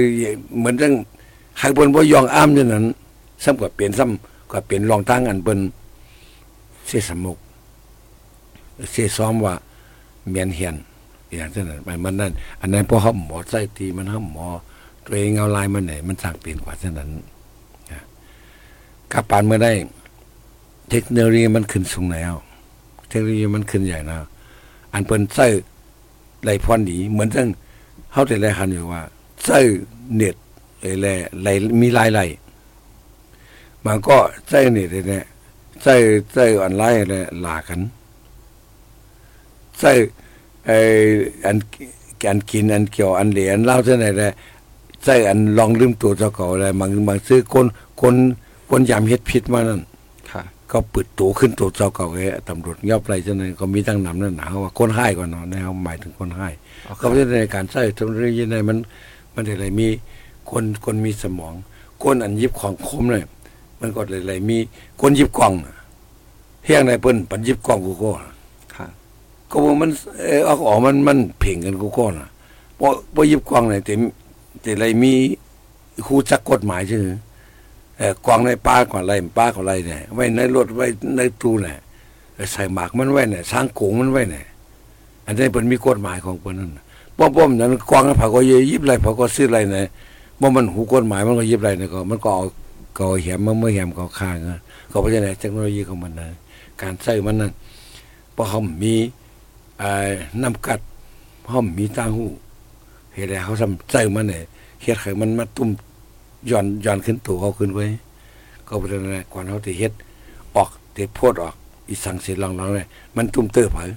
[0.00, 0.02] อ
[0.58, 0.92] เหมือนจัง
[1.60, 2.84] หากเปิ้นบ่ยองอ้ามจังนั้น
[3.44, 5.58] ซ้ำกว่าเปลี่ยนซ้ำก็เปลี่ยนรองตั้งอันเปิ้น
[6.86, 7.38] เสียสมุก
[8.90, 9.54] เสียซ้อมว่า
[10.30, 10.76] เมียนเฮียน
[11.36, 14.46] อย่างนั้นไปมันนั่นอันนั้นพอเฮาหมอใส่ตีมันเฮาหมอ
[15.04, 17.10] ตัวเองเอาลายมันไหนมันสร้างเปลี่ยนกว่าเช่นนั้น
[19.12, 19.72] กับปานเมื่อได้
[20.90, 22.34] เทคโนโลยีมันขึ้นสูงแล้ว
[23.08, 24.16] เทคโนโลยีมันขึ้นใหญ่นะ
[24.92, 25.46] อันเปิ้นใส่
[26.42, 27.48] ไหลพรดีเหมือนจัง
[28.12, 29.02] เฮาแต่ไรคันอยู่ว่า
[29.44, 29.58] ใส่
[30.14, 30.36] เน็ต
[30.80, 31.06] ไอ้แล
[31.42, 31.48] ไหล
[31.80, 32.20] มีลายไหล
[33.84, 34.16] มันก็
[34.48, 35.24] ใส่เน็ตเนี่ย
[35.82, 35.94] ใส่
[36.32, 37.80] ใส่ออนไลน์แหละหลากัน
[39.80, 39.92] ใส่
[40.66, 40.78] ไอ้
[41.46, 41.56] อัน
[42.24, 44.32] การกินอันเกี่ยวอันเหรียญเล่าเท่าไหร่แหละ
[45.04, 47.66] ใส่อันลองลืมตัวเจ้าเก่าอะไรบางบางซื้อคน
[48.00, 48.14] คน
[48.70, 49.80] คนยามเฮ็ดผิดมานั่น
[50.30, 56.48] ค่ะก็ปิดตัวขึ้นตัวเจ้าเก่าไอ้ตำรวจเงียบไรจังนั้นก็มีตั้งนำนั่นหนาว่าคนให้ก่อนเนาะนะครับหมายถึงคนให้
[57.00, 58.78] ก็เพราะฉะนั้นในการใช้เทคโนโลยีในมัน
[59.34, 59.88] มันอะไรมี
[60.50, 61.54] คนคนมีสมอง
[62.02, 63.24] คนอันยิบของคมเลย
[63.80, 64.58] มันก็อะไรมี
[65.00, 65.52] คนยิบกล่อง
[66.64, 68.30] เฮียงในเปิ้นปันยิบกล่องกูก็ค่ะ
[69.54, 69.90] ก็มัน
[70.20, 72.28] เอออออกมันมันเพ่งกันกูก็น่ะ
[72.76, 73.94] เพราะเพราะยิบกล่องเนี่ยแต่
[74.62, 75.12] แต่ไรมี
[76.06, 77.04] ครูจักกฎหมายชื่อ
[77.98, 80.86] เออกวางในป้าก่อนอะไรป้าก่อนอะไรเนี่ยไว้ในรถไว้
[81.16, 81.78] ในตู้เนี่ย
[82.52, 84.44] ใส่หมากมันไว้เนี่ยสร้างโกงมันไว้เนี่ย
[85.26, 86.70] อันนี้เป็นมีกฎหมายของเพิ่นนั่น
[87.18, 88.40] ป้อมป้อมนั้นกวางนั้นเผาก็
[88.70, 89.86] ยิบไรผาก็ซื้อไรเนี่ย
[90.40, 92.44] บ่มันหูกฎหมายมันก็ยิบไรเนี่ยก็มันก็เอา
[92.96, 96.28] ก็เอาแหมมันเมื่อแหมก็เอาฆ่าเงี้ยก็เพราะฉะนั้นเทคโนโลยีของมันนะ
[96.82, 97.52] การใช้มันนั่น
[98.32, 98.94] เพราะเขามี
[100.42, 100.80] น้ำกัด
[101.46, 102.24] เขามีตาหู
[103.14, 104.42] เฮ็ดให้เขาทำใจมันเนี่ย
[104.82, 105.68] เฮ็ดให้มันมาตุ้ม
[106.50, 107.86] ย้อนย้อนขึ้นตัวเขาขึ้นไว้
[108.66, 109.92] ก็เพราะฉะนั้นก่อนเขาจะเฮ็ด
[110.56, 111.54] ออกเตะโพดออก
[111.88, 113.90] อีสังเสียลองๆเนี่ยมันตุ้มเตอเผอ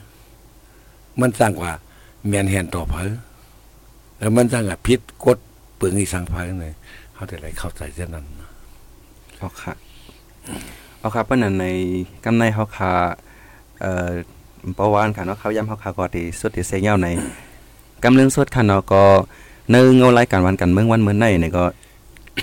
[1.22, 1.72] มันสร้างกว่า
[2.28, 3.12] เมียนแหนต่อเผอ
[4.18, 5.38] แล้วมันสร้างกับพิษกด
[5.76, 6.74] เปลืองอีสังเผอเลย
[7.14, 8.26] เขาจะได้เข้าใจเช่นนั้น
[9.38, 9.74] เอาค่ะ
[11.00, 11.66] เอาครับเปิ้นนั้นใน
[12.24, 12.92] กำในเฮาคา
[13.82, 14.12] เอ่อ
[14.78, 17.08] ประวานค่ะเนาะเขาย้ำเฮาคาก็ที่สุดที่เซยาใน
[18.04, 19.04] กำเรื่องสุดค่ะเนาะก็
[19.72, 21.66] ในเงารายการวันกันเมืองวันเมืองในเนี่ยก็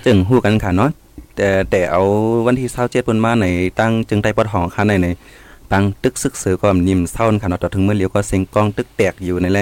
[0.05, 0.91] จึงฮู้กันค่ะเนาะ
[1.37, 2.03] แต่แต่เอา
[2.47, 3.47] วันที่27เปิ้นมาใน
[3.79, 5.09] ตั้งจึงได้ปอดหองค่ะในใน
[5.71, 9.61] ปังตึกซึกเสือก็นิ่มเศร้าค่ะเนาะต่อถึงเมื่อเลียวก็เสียงกองตึกแตกอยู่ในแล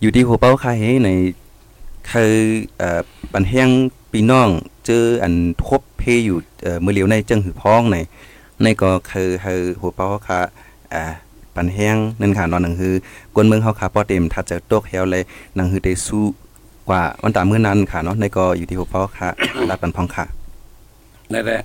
[0.00, 1.08] อยู่ที่หัวเป้าค่ะเฮ้ใน
[2.10, 2.32] คือ
[2.78, 3.00] เอ่อ
[3.32, 3.68] ปันแห้ง
[4.12, 4.48] พี่น้อง
[4.86, 5.34] เจออัน
[5.64, 7.96] ทบเพอยู่เอ่อมือเลียวในจึงหือพ้องใน
[8.62, 10.40] ในก็คือคือหัวเป้าค่ะ
[10.94, 11.04] อ่า
[11.54, 12.94] ปันแห้งนั่นค่ะเนาะนั่นคือ
[13.34, 15.22] กวนเมืองเฮาค่ะพอเต็มถ้าจะตกแฮวเลย
[15.56, 16.24] นั่นคือได้สู้
[16.88, 19.28] กว่าวันตามมื้อนั้นค่ะเนาะในก็อยู่ที่หัวเป้าค่ะ
[19.70, 20.24] ลาดปันพองค่ะ
[21.32, 21.62] นั่นแหละ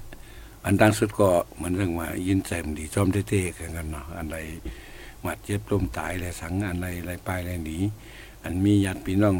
[0.66, 4.38] อันดังสุดก็เหมือนเรื่องว่ายินใจมดีจอมเท่ๆกันกันเนาะอันใด
[5.22, 7.78] หมัดเจ็บลมตายอะสังอันใดไรไปอะไรหนี
[8.44, 9.36] อันมีญาติพี่น้อง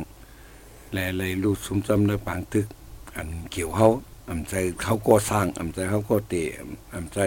[0.94, 2.68] แลอะไรลูกซุมจำในปางตึก
[3.16, 3.88] อันเกี่ยวเขา
[4.30, 6.44] อำใจเขาก็สร้างอำใจเขาก็เตะ
[6.96, 7.20] อำใจ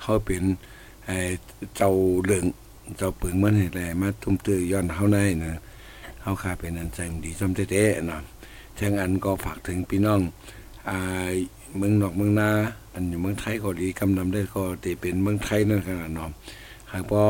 [0.00, 0.44] เขาเป็น
[1.76, 1.92] เจ้า
[2.24, 2.44] เรื่อง
[2.98, 5.60] เจ้าปึงมันให้แลมาทุ่มตื้อย้อนเขาในนะ
[6.20, 8.22] เขาคาเป็นอันใจมันดีจอมเท่ๆเนาะ
[8.76, 10.20] แทงอันก็ฝากถึงพี่น้อง
[10.88, 11.32] อ่า
[11.76, 12.50] เมืองนอกเมืองนา
[12.92, 16.30] อันอยู่เมืองไทยก็ดีกำนำได้ก็ตีเป็นเมืองไทยนั่นขนาดนอม
[16.92, 17.22] หากพอ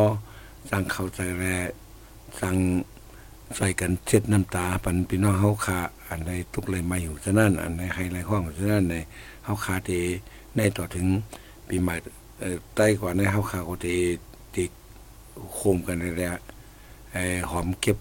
[0.70, 1.44] สั่งเข้าใจแล
[2.40, 2.56] สั่ง
[3.56, 5.78] ใส่กันเช็ดน้ำตาปันพี่น้องเฮาขา
[6.08, 8.96] อันใดทุกเลยมาอยู่ฉะนั้นอันใดใครไรห้องฉะนั้นใน
[9.44, 9.90] เฮาขาเต
[10.56, 11.06] ในต่อถึง
[11.68, 11.94] ปีใหม่
[12.54, 13.86] อใต้กว่าในเฮาขาก็เต
[14.54, 14.64] ติ
[15.54, 16.36] โคมกันในระยะ
[17.12, 17.98] ไอ้หอมเก็บ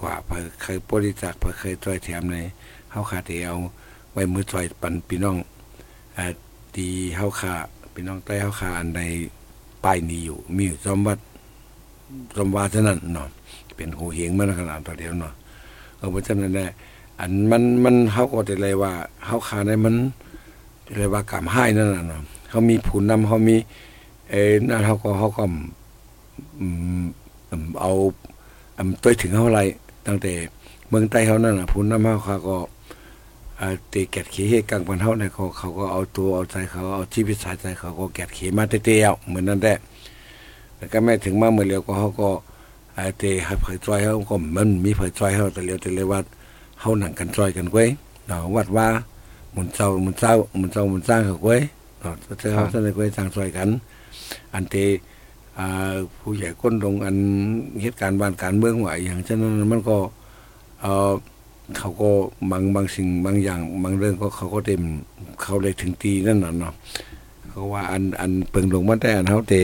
[0.00, 2.38] กว่าเพื่อเคยบริจาคเพื่อเคยช่วยแถมใน
[2.90, 3.56] เฮาขาเตเอา
[4.12, 5.36] ไว้มือซอยปันพี่น้อง
[6.16, 6.24] อ่า
[6.74, 7.54] ตีเฮาคา
[7.94, 8.88] พี่น้องใต้เฮาคาอัน
[9.84, 11.18] ป้ายนี้อยู่ มีอยู่จอมวัด
[12.36, 13.28] จอมวาเท่านั้นเนาะ
[13.76, 15.32] เป็นหูเหงมันขนาดตัวเดียวเนาะ
[15.96, 16.70] เอาเพราะฉะนั้นแหละ
[17.20, 18.92] อันมันมันเฮาก็ได้เลยว่า
[19.26, 19.94] เฮาคาในมัน
[20.96, 23.56] เลยว่ากรรมให้นั่นน่ะเนาะ เขามีผู้นำเขามี
[24.30, 25.44] เอ้นั่นเฮาก็เฮาก็
[26.60, 26.66] อื
[27.02, 27.06] ม
[27.50, 27.90] อืมเอา
[28.78, 29.60] อตัวถึงเฮาไร
[30.06, 30.32] ตั้งแต่
[30.88, 32.56] เมืองใต้เฮานั่นน่ะผู้นำเฮาคาก็
[33.60, 39.78] อ่าตีแกดขี่ให้กลางปันเท่าเนี่ยเขาเขาก็เอาตัวเอาใจเขาเอาชีวิตสายใจเขาก็แกดขี่มาเตี้ยวเหมือนนั่นแหละ
[40.76, 42.28] แล้วก็แม่ถึงมาเมื่อเร็วก็เขาก็
[42.96, 46.20] อ้เตะให้เผยจอยเขาก็มันมีเผยจอยเขาแต่เร็วแต่เร็วว่า
[46.80, 47.84] เขาหนังกันจอยกันไว้
[48.26, 48.86] เนาะวัดว่า
[49.54, 51.56] มุนเจ้ามุนเจ้ามุนเจ้ามุนสร้างเขาไว้
[52.00, 53.68] เนาะเจ้าท่านในก้อยต่างซอยกัน
[54.54, 54.76] อันเต
[55.58, 57.16] อ่าผู้ใหญ่ก้นลงอัน
[57.82, 59.96] เหตุการณ์บ้านการเมืองไหวอย่างเช่นนั้นมันก็
[60.80, 61.12] เออ
[61.78, 62.10] เขาก็
[62.50, 64.82] บางบางสิ่งบางอย่างบางเรื่องก็เขาก็เต็ม
[65.42, 66.74] เขาเลยถึงตีนั่นน่ะเนาะ
[67.48, 69.54] เขาว่าอันอันเปิงลงมาแต่อันเฮาเต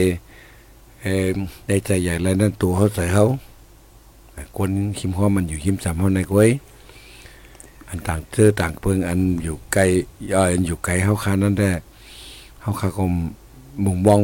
[1.02, 1.26] เออ
[1.66, 3.26] ในใจใหญ่แล้วนั่นตัวเขาใส่เขา
[4.56, 6.50] คนคิมห้อมันอยู่คิมสามเฮาในก้อย
[7.88, 9.82] อันต่างเจอต่างเปิงอันอยู่ไกล
[10.32, 11.70] ย่อยอันอยู่ไกลเฮาคานั่นแต่
[12.64, 13.04] เฮาคาก็
[13.84, 14.20] มุงบ้อง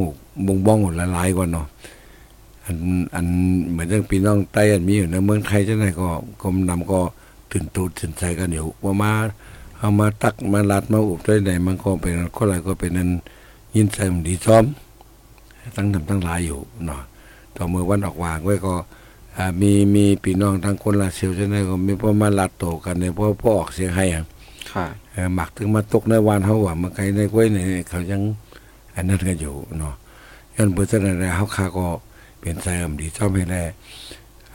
[0.46, 1.66] มุงบ้องละลายกว่าเนาะ
[2.64, 2.76] อัน
[3.14, 3.26] อัน
[3.70, 6.08] เหมือนเรื่องพี่น้องใต้อันมีอยู่ในเมืองไทยจังไดก็
[6.42, 7.00] กรมนำก็
[7.50, 9.12] ตื่นตูตื่นใจกันอยู่ว่ามา
[9.78, 13.10] เอามาตักมาลัดมาอุบได้ไหนมันก็เป็นคนอะไรก็เป็นนั้น
[13.74, 14.64] ยินใจมันดีซ้อม
[15.76, 17.02] ตั้งทำตั้งหลายอยู่เนาะ
[17.56, 18.74] ต่อเมื่อวันออกวางไว้ก็
[19.60, 24.24] มีมีพี่น้องทั้งคนละเซียวจังไดก็มีพวกมาลัดโตกันเนี่ยเพราะพ่อออกเสียงให้อะ
[24.72, 24.86] ค่ะ
[25.34, 28.22] หมักถึงมาตกในวานเฮาว่ามาไกลในกล้วยนี่เขายัง
[28.94, 29.94] อันนั้นกันอยู่เนาะ
[30.56, 31.86] ย้อนเบิ่ซั่นน่ะเฮาคาก็
[32.40, 33.56] เป็นใจอำดีซ่อมให้แล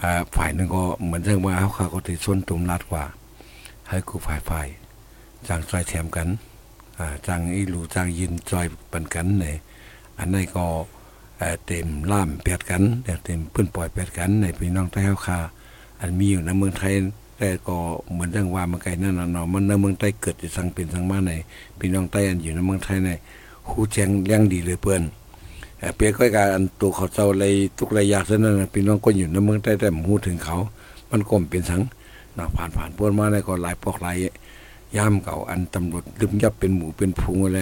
[0.02, 3.04] อ่ฝ่ายหนึ่งก็เหมือนเรื่องว่าเฮาคาก็ติส่วนตุมรัดกว่า
[3.90, 4.68] ให้กูฝ่ายฝ่าย
[5.48, 6.28] จางซอยแถมกัน
[7.00, 9.46] อ่าจางอีหลูจางยินซอยปันกันใน
[10.18, 10.66] อันนั้นก็
[11.66, 12.84] เต็มล่ามแปดกัน
[13.26, 15.40] เต็มปื้นปล่อยแปดกันในพี่น้องใต้เฮาคา
[16.00, 16.94] อันมีอยู่ในเมืองไทย
[17.38, 17.78] แต่ก็
[18.12, 21.32] เหมือนเรื่องว่ามันไกลนั่นน่ะเนาะมันในเมืองใต้เกิดจะสังเป็นสังมาใน
[21.80, 23.10] พี่น้องใต้อันอยู่ในเมืองไทยใน
[23.70, 25.04] ฮู้แจ้งเลี้ยงดีเลยเปิ้น
[25.80, 30.58] เอ่เปียก้อยการอันตัวเขาเจ้าเลยทุกระยะซะนั่นนะพี่น้องก็อยู่ในเมืองใต้แต่ฮู้ถึงเขา
[31.12, 31.82] มันก็เป็นสัง
[32.36, 34.16] เนาะผ่านผ่านพ้นมาในก็หลายปอกหลาย
[34.98, 37.60] ยามเก่าอันตำรวจลึมยับเป็นหมูเป็นพุงอะไร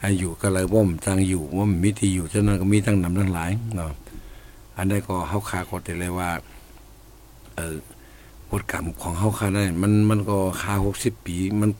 [0.00, 3.90] อาอยู่ก็เลยว่ามันจังอยู่ว่ามันมีที่อยู่ฉะนั้นก็มีทั้งนำทั้งหลายเนาะ
[4.76, 6.30] อันนี้ก็เฮาคาก็ได้เลยว่า
[7.56, 7.76] เออ
[8.54, 11.70] บทกรรมของเฮาคาได้มันมันก็คาหกสิบปี มัน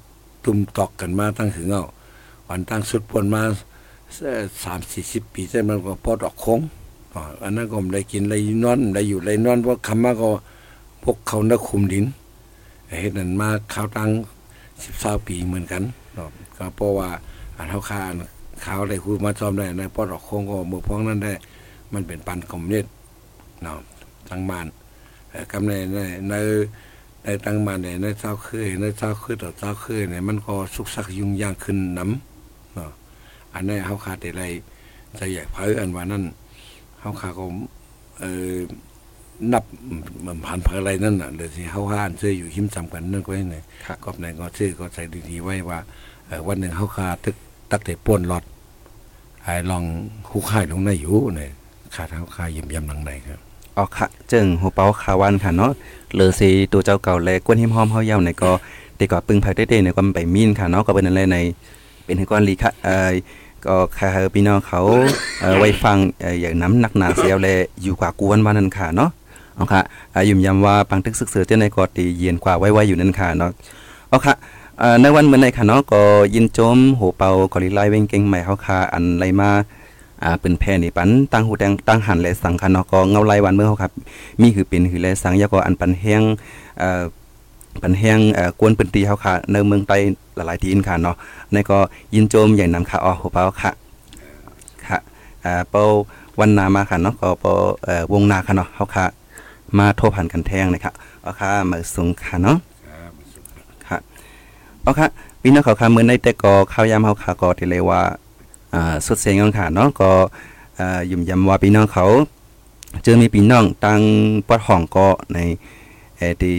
[0.44, 1.84] ตุ่มตอกกันมาตั้งถึงเอา
[2.48, 3.42] วันตั้งสุดปนมา
[4.64, 6.60] สามสี่สิบปีแต่มันก็พอดอกคง
[7.42, 10.30] อันนั้นก็มได้กินไรนอนได้อยู่ไรนอนเพราะคำมาก็
[11.02, 12.04] พวกเขานักคุมดิน
[13.00, 14.10] เฮ็ดนั้นมาข้าวตั้ง
[14.82, 15.82] สิบสาปีเหมือนกัน
[16.14, 17.08] เนาะก็เพราะว่า
[17.56, 18.16] อันเฮาคาอัน
[18.64, 21.32] ขาวได้คูมาซ้อมได้ในพอดอกคงก็มือพ้องนั้นได้
[21.92, 22.86] มันเป็นปันคอมเนต
[23.62, 23.78] เนาะ
[24.28, 24.66] ทั้งมาน
[25.52, 26.34] กำในในใน
[27.24, 32.90] ในตั้งมาในในเจ้าคือในเจ้าคือต่อเจ้าคือเนี่ยมันก็สุกสักยุ่งยากขึ้นน้ำเนาะ
[33.54, 34.44] อันนี้เขาขาดอะไร
[35.18, 36.24] จะใหญ่เผยอันว่านั่น
[36.98, 37.44] เขาขาก็
[38.20, 38.24] เอ
[38.54, 38.56] อ
[39.52, 39.64] นับ
[40.26, 43.56] มันผ่านเผยอะไรนั่นน่ะเลยที่เขาห้านเชื่ออยู่หิมจำกันนั่นก็ยังไง
[43.86, 45.78] ครับก็ในก็ชื่อก็ใส่ดีๆไว้ว่า
[46.26, 47.36] เออวันหนึ่งเขาขาตึก
[47.70, 48.44] ตักแต่ป่วนหลอด
[49.42, 49.84] ไอ้ลอง
[50.28, 51.50] คู่ค่ายลงในอยู่เนี่ย
[51.94, 53.40] ขาดเขาคาเยี่ยมยำหลังไหนครับ
[53.78, 55.72] ออกค่ะจึงหัวเปาขาวันค่ะเนาะ
[56.14, 58.52] เหลือสีตัวเจ้าเก่าแลกวนหิมหอมเฮาเย่าในก็
[58.98, 61.36] ตีก็ปึงภายเต้ๆในก็ไปมีนค่ะเนาะก็เป็นอะไรใน
[62.04, 63.12] เป็นก้อนลีค่ะเอ่อ
[63.66, 64.80] ก็ค่ะพี่น้องเขา
[65.40, 65.96] เออไว้ฟัง
[66.40, 67.48] อย่างน้ำหนักหนาเสียวแล
[67.82, 69.10] อยู่กว่ากวนว่านั่นค่ะเนาะ
[69.56, 69.80] เอาค่ะ
[70.14, 73.50] อายุ่มยำว่าปังตึกศึกเสือเจ้าในก็ตีเย็นกว่าไว้ๆอยู่นั่นค่ะเนาะ
[74.08, 74.34] เอาค่ะ
[75.00, 76.02] ในวันเมื่อในค่ะเนาะก็
[76.34, 79.50] ยินโจมโหเป่าก็ลีไลเว้งเก่งใหม่เฮาค่ะอันไรมา
[80.24, 83.92] อ่าเป็นแพร่นี่ปันตั้งหูแดงตั้งหันและสังคันเนาะก็เงาไลายวันเมื่อเขาครับ
[84.40, 86.22] มีคือเป็นคือและสังยาก็อันปันแห้ง
[86.78, 87.02] เอ่อ
[87.82, 89.96] ปันแห้งเอ่อกวนปืนตีเฮาค่ะ ในเมืองใต้
[90.36, 91.16] หลายๆที่อินค่ะเนาะ
[91.52, 91.78] ในก็
[92.14, 93.70] ยินโจมอย่างนำค่ะอ๋อหัวเปาค่ะ
[94.86, 94.98] ค่ะ
[95.44, 95.84] อ่าเป้า
[96.38, 97.52] วันนามาค่ะเนาะก็เป้า
[97.84, 99.04] เอ่อวงนาค่ะเนาะเฮาค่ะ
[99.78, 102.56] มาโทรผ่านกันแทงนะครับเอาค่ะมาสูงค่ะเนาะ
[103.88, 103.98] ค่ะ
[104.82, 105.06] เอาค่ะ
[105.40, 108.00] พี่น้องเขาค่ะมื้อในแต่ก็ข้าวยามเฮาค่ะก็ที่เลยว่า
[109.06, 110.10] สุดเสียงกันค่ะเนาะก็
[111.10, 112.06] ยุ่มยำว่าพี่น้องเขา
[113.02, 114.00] เจอมีพี่น้องตั้ง
[114.48, 115.38] ปอดห้องก็ใน
[116.16, 116.54] เอ่อที่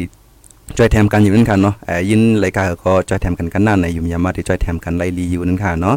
[0.78, 5.96] ช่วยแถมกันอยู่นั่นค่ะเนาะเอ่อยินรายการก็ช่วยแถมกันกันนั่นในยุ่มยำว่าที่ช่วยแถมกันไล่ลีอยู่นั่นค่ะเนาะ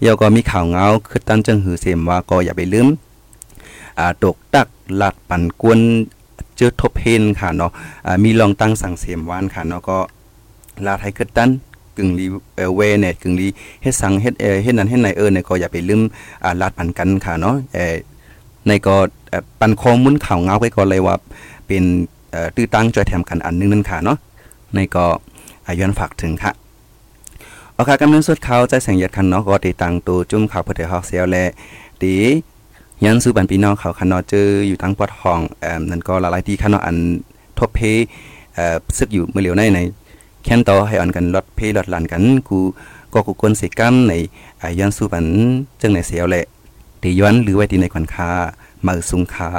[0.00, 2.88] เยวก็มีข่าวเงาคือตั้งจังหือเสียมว่าก็อย่าไปลืม
[3.98, 5.78] อ่าตกตักหลัดปั่นกวน
[6.56, 7.70] เจอทบเพนค่ะเนาะ
[8.06, 9.98] อ่ามีลองตั้งสั่งเสียมวานค่ะเนาะก็
[10.86, 11.50] ลาไทยคือตั้น
[11.96, 12.26] กึ่งรี
[12.76, 13.48] เวเนตกึ่งรี
[13.82, 16.00] เฮ็ดสังเฮ็ดเฮ็ดนั้นเฮ็ดไหนเออเนี่ยก็อย่าไปลืม
[16.44, 17.94] อ่าลาดปันกันค่ะเนาะเออ
[18.66, 18.96] ในก็
[19.60, 21.14] ปันข้อมูลข่าวเงาไว้ก่อนเลยว่า
[21.66, 21.84] เป็น
[22.56, 24.18] ตื้อตั้งจอยแถมกันอันหนึงนั่นค่ะเนาะ
[24.74, 25.04] ในก็
[25.66, 26.52] อาย้อนฝากถึงค่ะ
[27.72, 31.44] เอาค่ะกำลังสุดเขาใจแสงยัดคันเนาะก็ติดตั้งตัวจุ่มข่าวเพื่อฮอกเซียวและ
[32.02, 32.14] ตี
[33.04, 36.96] ยันสู้บันพี่น้องเขาคันเนาะเจออยู่ตั้งปอดห้องเอ่อนั่นก็หลายๆที่คันเนาะอัน
[37.58, 37.78] ทบเพ
[38.54, 39.80] เอ่อซึกอยู่เมื่อเหลียวในใน
[40.42, 42.58] แค้นต่อให้อ่อนกันลดเพลดหลันกันกู
[43.12, 44.12] ก็กูกวนสิกรรมใน
[44.62, 45.26] อาย้อนสู้ปัน
[45.80, 46.44] จึงในเสียวแหละ
[47.02, 48.30] ตีย้อนหรือไว้ตีในขวัญคา
[48.86, 49.50] มาสุงคา